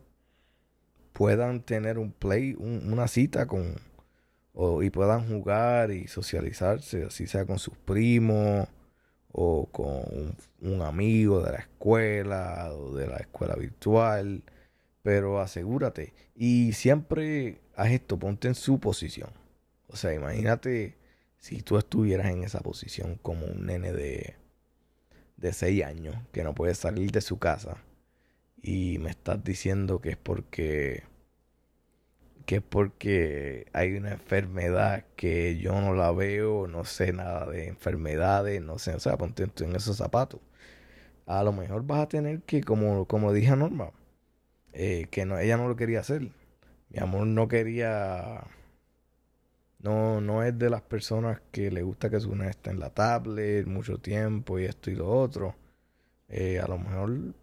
[1.13, 3.75] puedan tener un play una cita con
[4.53, 8.67] o, y puedan jugar y socializarse así sea con sus primos
[9.31, 14.43] o con un, amigo de la escuela o de la escuela virtual.
[15.03, 19.29] Pero asegúrate y siempre haz esto ponte en su posición
[19.87, 20.95] o sea imagínate
[21.37, 24.35] si tú estuvieras en esa posición como un nene de,
[25.37, 27.77] de 6 años que no puede salir de su casa
[28.61, 31.03] y me estás diciendo que es porque
[32.45, 37.67] que es porque hay una enfermedad que yo no la veo, no sé nada de
[37.67, 40.41] enfermedades, no sé, o sea, ponte en esos zapatos.
[41.27, 43.91] A lo mejor vas a tener que, como, como dije a Norma,
[44.73, 46.21] eh, que no, ella no lo quería hacer.
[46.89, 48.43] Mi amor no quería
[49.85, 52.89] no, no es de las personas que le gusta que su nena esté en la
[52.89, 55.55] tablet mucho tiempo y esto y lo otro.
[56.27, 57.35] Eh, a lo mejor,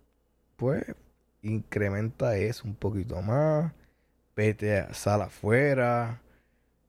[0.57, 0.85] pues,
[1.43, 3.73] incrementa eso un poquito más.
[4.37, 6.23] Vete a sala afuera,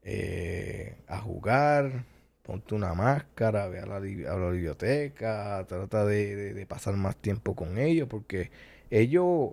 [0.03, 2.05] eh, a jugar,
[2.41, 8.07] ponte una máscara, ve a la, biblioteca, trata de, de, pasar más tiempo con ellos,
[8.09, 8.51] porque
[8.89, 9.51] ellos,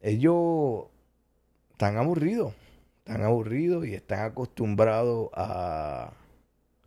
[0.00, 0.86] ellos
[1.72, 2.54] están aburridos
[3.04, 6.14] están aburridos y están acostumbrados a,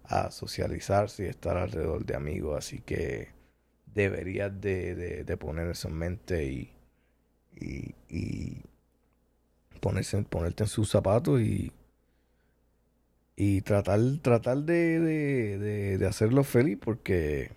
[0.06, 2.58] a socializarse y estar alrededor de amigos.
[2.58, 3.30] Así que
[3.94, 6.72] deberías de, de, poner eso en mente y,
[7.56, 8.64] y, y
[9.80, 11.72] ponerse, ponerte en sus zapatos y,
[13.36, 17.52] y tratar, tratar de, de, de hacerlo feliz porque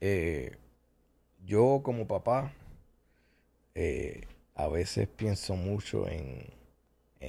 [0.00, 0.56] eh,
[1.46, 2.52] yo como papá
[3.76, 4.22] eh,
[4.56, 6.53] a veces pienso mucho en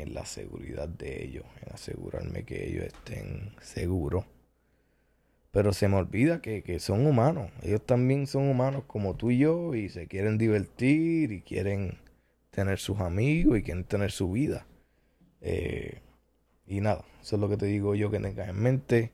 [0.01, 4.25] en la seguridad de ellos, en asegurarme que ellos estén seguros.
[5.51, 9.39] Pero se me olvida que, que son humanos, ellos también son humanos como tú y
[9.39, 11.97] yo y se quieren divertir y quieren
[12.51, 14.65] tener sus amigos y quieren tener su vida.
[15.41, 15.99] Eh,
[16.65, 19.11] y nada, eso es lo que te digo yo que tengas en mente.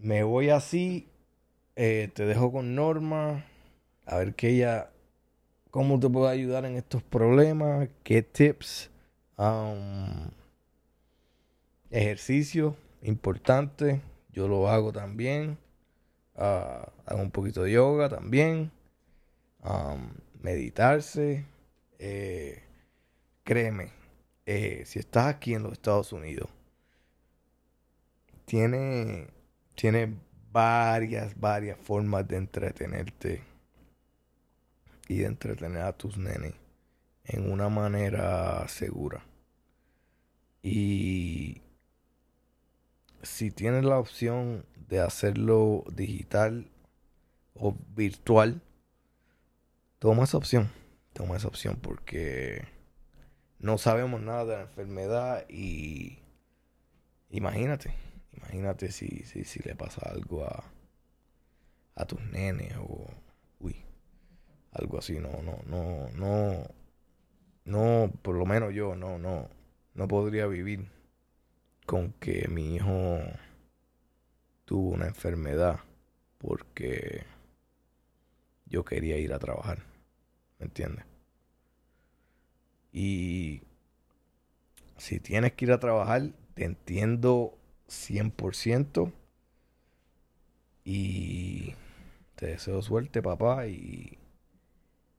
[0.00, 1.08] Me voy así,
[1.76, 3.44] eh, te dejo con Norma,
[4.06, 4.90] a ver que ella,
[5.70, 8.90] cómo te puede ayudar en estos problemas, qué tips,
[9.36, 10.30] um,
[11.90, 15.58] ejercicios importantes, yo lo hago también,
[16.36, 18.70] uh, hago un poquito de yoga también,
[19.62, 20.10] um,
[20.40, 21.46] meditarse,
[21.98, 22.62] eh,
[23.44, 23.92] créeme,
[24.44, 26.48] eh, si estás aquí en los Estados Unidos,
[28.44, 29.28] tiene,
[29.74, 30.14] tiene
[30.52, 33.42] varias, varias formas de entretenerte
[35.08, 36.54] y de entretener a tus nenes
[37.26, 39.24] en una manera segura.
[40.62, 41.62] Y
[43.22, 46.70] si tienes la opción de hacerlo digital
[47.54, 48.62] o virtual,
[49.98, 50.70] toma esa opción.
[51.12, 52.66] Toma esa opción porque
[53.58, 56.18] no sabemos nada de la enfermedad y
[57.30, 57.94] imagínate,
[58.32, 60.64] imagínate si, si, si le pasa algo a,
[61.94, 63.06] a tus nenes o
[63.60, 63.76] uy,
[64.72, 66.68] algo así, no, no, no, no,
[67.66, 69.50] no, por lo menos yo no, no,
[69.94, 70.88] no podría vivir
[71.84, 73.18] con que mi hijo
[74.64, 75.80] tuvo una enfermedad
[76.38, 77.24] porque
[78.66, 79.82] yo quería ir a trabajar,
[80.58, 81.04] ¿me entiendes?
[82.92, 83.62] Y
[84.96, 87.58] si tienes que ir a trabajar, te entiendo
[87.88, 89.12] 100%.
[90.84, 91.74] Y
[92.36, 93.66] te deseo suerte, papá.
[93.66, 94.18] Y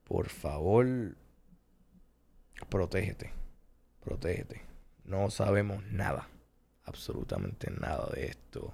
[0.05, 1.15] por favor,
[2.65, 3.31] protégete.
[4.03, 4.61] Protégete.
[5.05, 6.27] No sabemos nada.
[6.85, 8.73] Absolutamente nada de esto.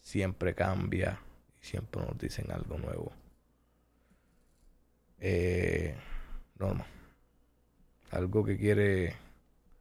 [0.00, 1.20] siempre cambia.
[1.60, 3.12] Y siempre nos dicen algo nuevo.
[5.20, 5.94] Eh
[6.58, 6.86] Norma,
[8.12, 9.14] algo que quiere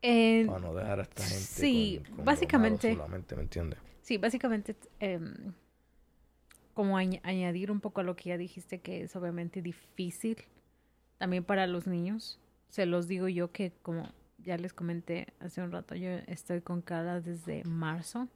[0.02, 3.80] Eh, para no dejar a esta gente sí, con- con lo básicamente- solamente, ¿me entiendes?
[4.02, 5.54] Sí, básicamente, em,
[6.74, 10.38] como añ- añadir un poco a lo que ya dijiste, que es obviamente difícil
[11.18, 12.40] también para los niños.
[12.70, 16.82] Se los digo yo que, como ya les comenté hace un rato, yo estoy con
[16.82, 18.28] Carla desde marzo.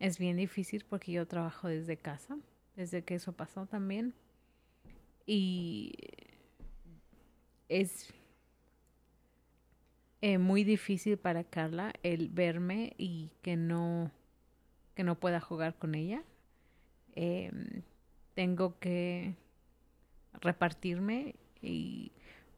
[0.00, 2.36] Es bien difícil porque yo trabajo desde casa,
[2.76, 4.14] desde que eso pasó también.
[5.26, 5.92] Y
[7.68, 8.12] es
[10.20, 14.10] eh, muy difícil para Carla el verme y que no
[14.94, 16.22] que no pueda jugar con ella.
[17.14, 17.82] Em,
[18.34, 19.36] tengo que
[20.40, 21.34] repartirme
[21.64, 22.12] y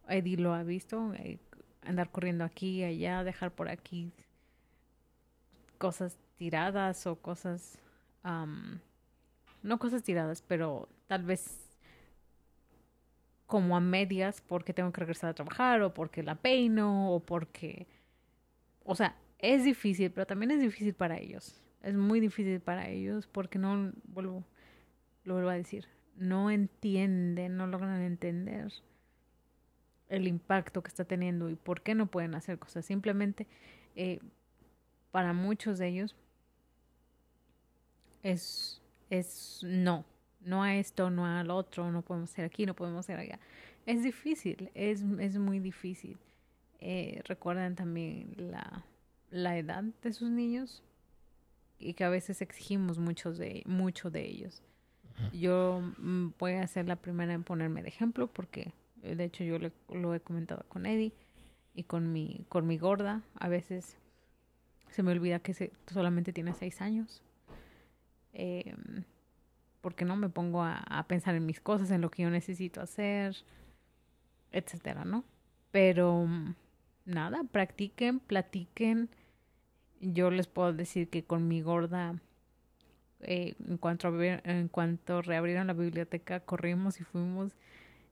[0.09, 1.39] Eddie lo ha visto, eh,
[1.83, 4.13] andar corriendo aquí y allá, dejar por aquí
[5.79, 7.79] cosas tiradas o cosas,
[8.23, 8.81] am,
[9.63, 11.67] no cosas tiradas, pero tal vez
[13.47, 17.87] como a medias porque tengo que regresar a trabajar o porque la peino o porque,
[18.85, 21.63] o sea, es difícil, pero también es difícil para ellos.
[21.83, 24.45] Es muy difícil para ellos porque no, vuelvo,
[25.25, 25.87] lo vuelvo a decir,
[26.17, 28.73] no entienden, no logran entender
[30.09, 32.85] el impacto que está teniendo y por qué no pueden hacer cosas.
[32.85, 33.47] Simplemente,
[33.95, 34.21] eh,
[35.11, 36.15] para muchos de ellos,
[38.23, 40.05] es, es no.
[40.41, 43.41] No a esto, no al otro, no podemos ser aquí, no podemos ser allá.
[43.85, 46.19] Es difícil, es, es muy difícil.
[46.79, 48.85] Eh, recuerdan también la,
[49.31, 50.83] la edad de sus niños
[51.79, 54.63] y que a veces exigimos muchos de, mucho de ellos.
[55.33, 58.73] Yo mm, voy a ser la primera en ponerme de ejemplo porque
[59.15, 61.13] de hecho yo le- lo he comentado con Eddie
[61.75, 63.23] y con mi, con mi gorda.
[63.39, 63.97] A veces
[64.91, 67.23] se me olvida que se, solamente tiene seis años.
[68.33, 68.75] Eh,
[69.81, 73.37] porque no me pongo a, pensar en mis cosas, en lo que yo necesito hacer,
[74.51, 75.23] etcétera, ¿no?
[75.71, 76.55] Pero mm,
[77.05, 79.09] nada, practiquen, platiquen.
[80.01, 82.21] Yo les puedo decir que con mi gorda,
[83.21, 87.57] eh, en, cuanto en cuanto reabrieron la biblioteca, corrimos y fuimos.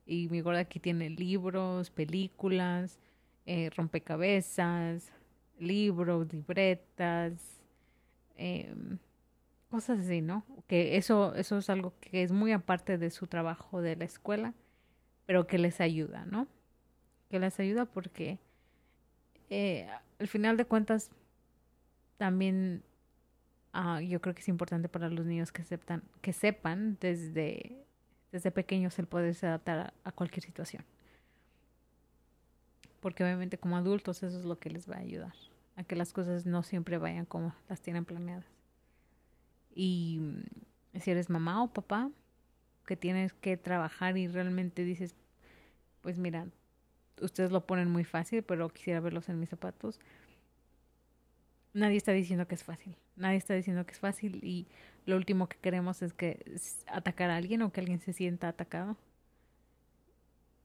[0.07, 2.99] Y mi gorda aquí tiene libros, películas,
[3.47, 5.13] eh, rompecabezas,
[5.59, 7.61] libros, libretas,
[8.37, 8.99] em,
[9.71, 10.45] cosas así, ¿no?
[10.67, 14.55] Que eso, eso es algo que es muy aparte de su trabajo de la escuela,
[15.27, 16.47] pero que les ayuda, ¿no?
[17.31, 18.39] Que les ayuda porque
[19.51, 19.89] eh,
[20.19, 21.11] al final de cuentas
[22.19, 22.83] también
[23.75, 27.84] ah, yo creo que es importante para los niños que sepan, que sepan desde,
[28.35, 30.85] desde pequeños el poderse adaptar a, a cualquier situación.
[32.99, 35.33] Porque obviamente como adultos eso es lo que les va a ayudar.
[35.77, 38.45] A que las cosas no siempre vayan como las tienen planeadas.
[39.73, 42.11] Y mm, si eres mamá o papá,
[42.87, 45.15] que tienes que trabajar y realmente dices,
[46.01, 46.49] pues mira,
[47.21, 50.01] ustedes lo ponen muy fácil, pero quisiera verlos en mis zapatos.
[51.73, 52.97] Nadie está diciendo que es fácil.
[53.15, 54.67] Nadie está diciendo que es fácil y
[55.07, 58.97] lo último que queremos es que atacar a alguien o que alguien se sienta atacado.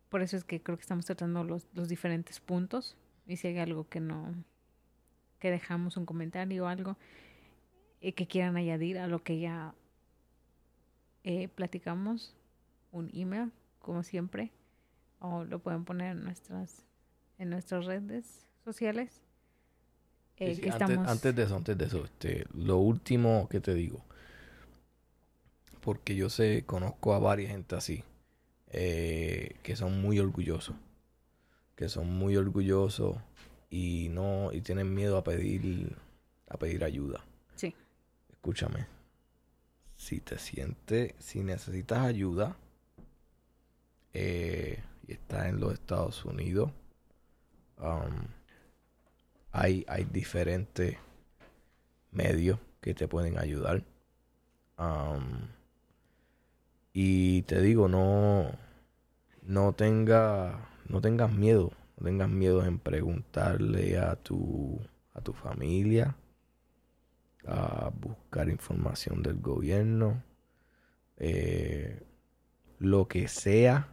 [0.10, 2.96] Por eso es que creo que estamos tratando los, los diferentes puntos.
[3.28, 4.34] Y si hay algo que no,
[5.40, 6.98] que dejamos un comentario o algo
[8.02, 9.74] eh, que quieran añadir a lo que ya
[11.24, 12.34] eh, platicamos,
[12.92, 14.52] un email, como siempre,
[15.20, 16.86] o lo pueden poner en nuestras,
[17.38, 19.22] en nuestras redes sociales.
[20.38, 21.08] Eh, que antes, estamos...
[21.08, 24.06] antes, de eso, antes de eso, este, lo último que te digo,
[25.82, 28.04] porque yo sé, conozco a varias gente así,
[28.72, 30.76] eh, que son muy orgullosos,
[31.76, 33.18] que son muy orgullosos
[33.70, 35.96] y no, y tienen miedo a pedir,
[36.48, 37.24] a pedir ayuda.
[37.56, 37.74] Sí.
[38.32, 38.88] Escúchame,
[39.96, 42.56] si te sientes, si necesitas ayuda,
[44.14, 46.72] eh, y estás en los Estados Unidos,
[47.78, 48.28] um,
[49.52, 50.98] hay, hay diferentes
[52.12, 53.84] medios que te pueden ayudar.
[54.78, 55.50] Um,
[56.94, 58.52] y te digo, no,
[59.44, 61.72] no tenga, no tengas miedo,
[62.04, 64.80] tengas miedo en preguntarle a tu,
[65.14, 66.16] a tu familia,
[67.48, 70.24] a buscar información del gobierno,
[71.18, 72.02] eh,
[72.80, 73.90] lo que sea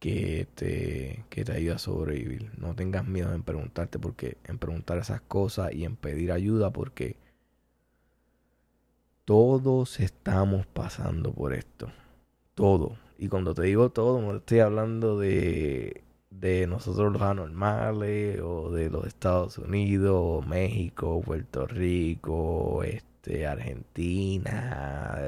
[0.00, 2.50] que te, que te ayude a sobrevivir.
[2.58, 7.16] No tengas miedo en preguntarte porque en preguntar esas cosas y en pedir ayuda porque
[9.24, 11.90] todos estamos pasando por esto.
[12.54, 12.96] Todo.
[13.18, 18.90] Y cuando te digo todo, no estoy hablando de, de nosotros los anormales o de
[18.90, 25.18] los Estados Unidos, México, Puerto Rico, este, Argentina,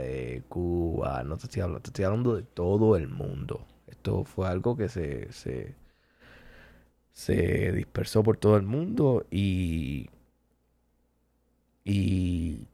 [0.48, 1.22] Cuba.
[1.24, 3.66] No te estoy hablando, te estoy hablando de todo el mundo.
[3.86, 5.76] Esto fue algo que se, se,
[7.12, 10.10] se dispersó por todo el mundo y,
[11.84, 12.66] y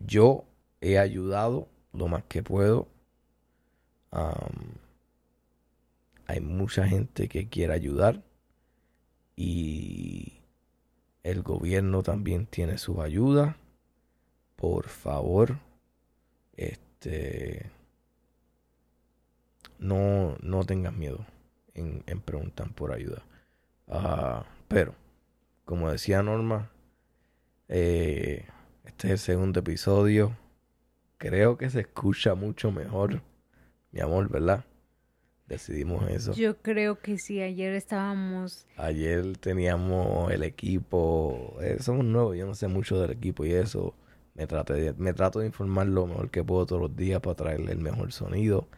[0.00, 0.44] yo
[0.80, 2.88] he ayudado lo más que puedo.
[6.26, 8.22] hay mucha gente que quiere ayudar
[9.36, 10.40] y
[11.22, 13.56] el gobierno también tiene su ayuda.
[14.56, 15.58] Por favor,
[16.56, 17.70] este
[19.78, 21.26] no, no tengas miedo
[21.74, 23.22] en, preguntar por ayuda.
[23.88, 24.94] Ah, pero,
[25.64, 26.70] como decía Norma,
[27.68, 28.46] eh,
[28.84, 30.36] este es el segundo episodio.
[31.18, 33.22] Creo que se escucha mucho mejor,
[33.92, 34.64] mi amor, ¿verdad?
[35.46, 36.32] Decidimos eso.
[36.32, 38.66] Yo creo que sí, ayer estábamos...
[38.76, 43.94] Ayer teníamos el equipo, eh, somos nuevos, yo no sé mucho del equipo y eso.
[44.34, 47.72] Me, traté me trato de informar lo mejor que puedo todos los días para traerle
[47.72, 48.68] el mejor sonido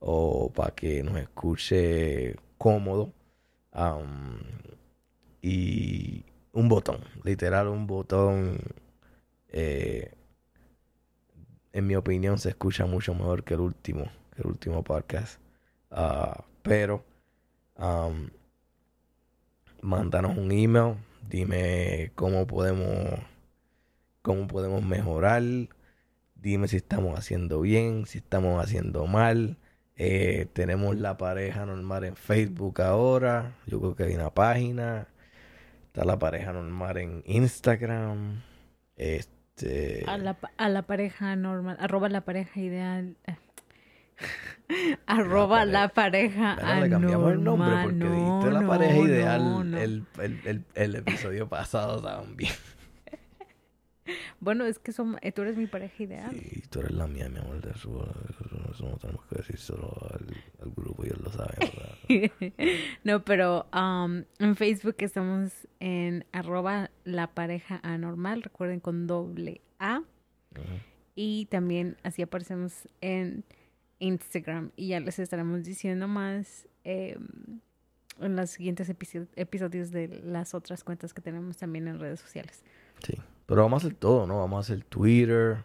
[0.00, 3.12] o para que nos escuche cómodo.
[5.42, 8.58] y un botón, literal un botón,
[9.48, 10.12] eh,
[11.72, 15.40] en mi opinión se escucha mucho mejor que el último, que el último podcast.
[15.90, 17.04] Ah, pero
[17.76, 18.28] um,
[19.80, 20.96] mándanos un email,
[21.28, 23.20] dime cómo podemos,
[24.22, 25.42] cómo podemos mejorar,
[26.34, 29.56] dime si estamos haciendo bien, si estamos haciendo mal
[30.00, 33.56] eh, tenemos la pareja normal en Facebook ahora.
[33.66, 35.08] Yo creo que hay una página.
[35.86, 38.42] Está la pareja normal en Instagram.
[39.58, 40.04] Este.
[40.06, 41.76] A la, a la pareja normal.
[41.80, 43.16] Arroba la pareja ideal.
[45.06, 46.56] arroba la pareja.
[46.56, 50.06] La le cambiamos el nombre porque no, la pareja ideal el,
[50.44, 52.52] el, el, episodio pasado también.
[54.40, 56.30] Bueno, es que son, eh, tú eres mi pareja ideal.
[56.30, 57.60] Sí, tú eres la mía, mi amor.
[57.60, 57.90] De eso,
[58.80, 61.58] no tenemos que decir solo al, grupo, ellos lo saben.
[63.04, 70.02] no, pero um, en Facebook estamos en arroba la pareja anormal, recuerden con doble A.
[71.14, 73.44] Y también así aparecemos en
[73.98, 74.70] Instagram.
[74.76, 77.60] Y ya les estaremos diciendo más em,
[78.20, 82.62] en los siguientes episodios de las otras cuentas que tenemos también en redes sociales.
[83.04, 83.14] Sí.
[83.48, 84.40] Pero vamos a hacer todo, ¿no?
[84.40, 85.64] Vamos a hacer Twitter.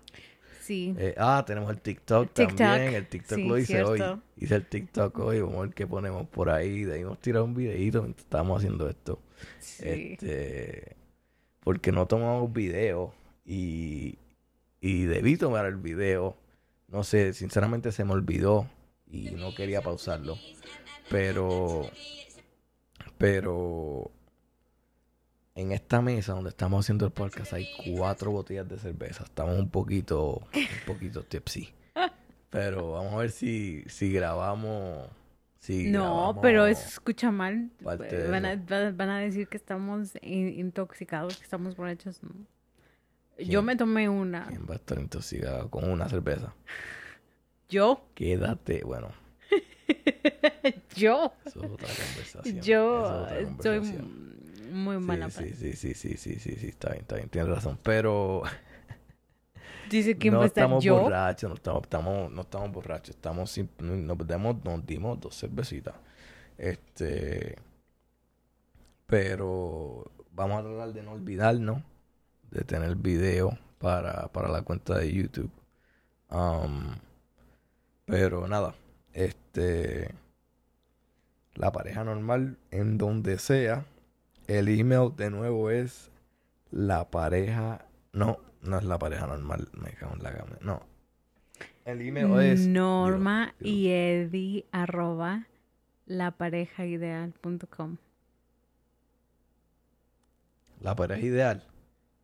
[0.62, 0.96] Sí.
[0.98, 2.94] Eh, ah, tenemos el TikTok, también.
[2.94, 4.02] El TikTok lo hice hoy.
[4.38, 5.42] Hice el TikTok hoy.
[5.42, 6.86] Vamos a ver qué ponemos por ahí.
[6.86, 9.20] Debimos tirar un videito mientras estábamos haciendo esto.
[9.60, 10.14] Sí.
[10.14, 10.96] Este,
[11.60, 13.14] porque no tomamos video
[13.46, 14.18] y,
[14.80, 16.38] y debí tomar el video.
[16.88, 18.70] No sé, sinceramente se me olvidó
[19.12, 20.38] y no quería pausarlo.
[21.10, 21.90] Pero
[23.18, 24.10] Pero
[25.56, 29.24] en esta mesa donde estamos haciendo el podcast hay cuatro botellas de cerveza.
[29.24, 31.70] Estamos un poquito, un poquito tipsy.
[32.50, 35.08] Pero vamos a ver si, si grabamos.
[35.60, 37.70] Si No, grabamos pero escucha mal.
[37.80, 38.56] de Van a,
[38.92, 42.22] van decir que estamos in- intoxicados, que estamos borrachos.
[42.24, 42.32] ¿no?
[43.40, 44.46] Yo me tomé una.
[44.48, 46.54] ¿Quién va a estar intoxicado con una cerveza?
[47.70, 49.10] Yo, Quédate, bueno,
[50.96, 52.62] yo, eso es otra conversación.
[52.62, 54.33] yo es otra conversación.
[54.74, 57.50] Muy mala sí, sí, sí, sí, sí, sí, sí, sí, está bien, está bien, tienes
[57.50, 57.80] razón.
[57.84, 58.44] Pero
[59.90, 61.00] Dice quién no estamos yo.
[61.02, 65.96] borrachos, no estamos, estamos, no estamos borrachos, estamos nos dimos, nos dimos dos cervecitas.
[66.58, 67.56] Este,
[69.06, 71.84] pero vamos a tratar de no olvidarnos
[72.50, 75.52] de tener video para, para la cuenta de YouTube.
[76.30, 76.96] Um,
[78.06, 78.74] pero nada,
[79.12, 80.14] este,
[81.56, 83.86] la pareja normal en donde sea.
[84.48, 86.12] El email de nuevo es
[86.72, 87.86] la pareja.
[88.12, 89.70] No, no es la pareja normal.
[89.74, 90.58] Me cago en la cama.
[90.62, 90.82] No.
[91.86, 92.68] El email es.
[92.68, 95.48] Norma y Eddie arroba
[96.06, 97.98] laparejaideal.com.
[100.82, 101.64] La pareja ideal.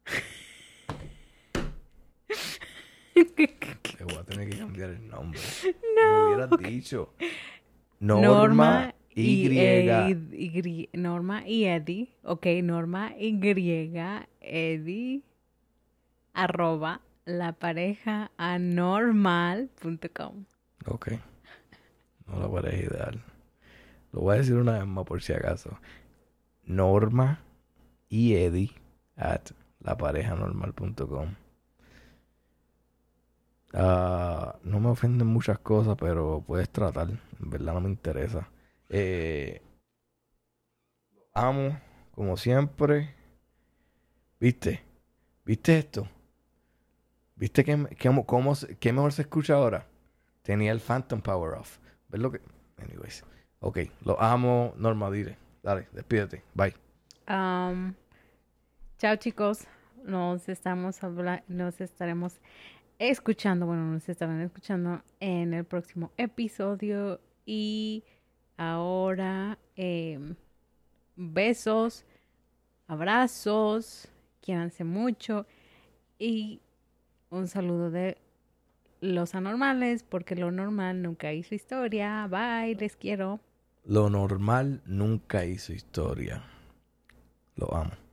[3.13, 5.39] Te voy a tener que cambiar el nombre.
[5.95, 6.27] No.
[6.27, 7.13] Me hubieras dicho.
[7.99, 9.57] Norma, Y.
[9.57, 12.09] Ed- Y- Norma y Eddie.
[12.23, 13.39] Ok, Norma Y
[14.41, 15.21] Eddie
[16.33, 20.45] arroba lapareja anormal.com.
[20.87, 21.11] Ok.
[22.27, 23.23] No la pareja ideal.
[24.11, 25.77] Lo voy a decir una vez más por si acaso.
[26.65, 27.39] Norma
[28.09, 28.71] y Eddie
[29.15, 29.51] at
[29.81, 31.35] laparejanormal.com.
[33.73, 37.09] Ah, no me ofenden muchas cosas, pero puedes tratar.
[37.09, 38.49] En verdad no me interesa.
[38.89, 39.61] Eh,
[41.33, 41.79] amo,
[42.11, 43.15] como siempre.
[44.39, 44.83] ¿Viste?
[45.45, 46.07] ¿Viste esto?
[47.35, 49.87] ¿Viste que, que- cómo qué mejor se escucha ahora?
[50.41, 51.77] Tenía el Phantom Power Off.
[52.09, 52.41] ¿Ves lo que...?
[52.77, 53.23] Anyways.
[53.59, 55.37] Ok, lo amo, Norma, dile.
[55.61, 56.43] Dale, despídete.
[56.53, 56.73] Bye.
[58.97, 59.67] Chao chicos,
[60.03, 60.99] nos estamos
[61.47, 62.39] nos estaremos
[62.97, 68.03] escuchando, bueno, nos estarán escuchando en el próximo episodio y
[68.59, 70.35] ahora em,
[71.15, 72.03] besos,
[72.87, 74.09] abrazos,
[74.41, 75.45] quiéranse mucho
[76.19, 76.59] y
[77.29, 78.17] un saludo de
[78.99, 82.27] los anormales porque lo normal nunca hizo historia.
[82.27, 83.39] Bye, les quiero.
[83.85, 86.43] Lo normal nunca hizo historia.
[87.55, 88.08] Lo amo.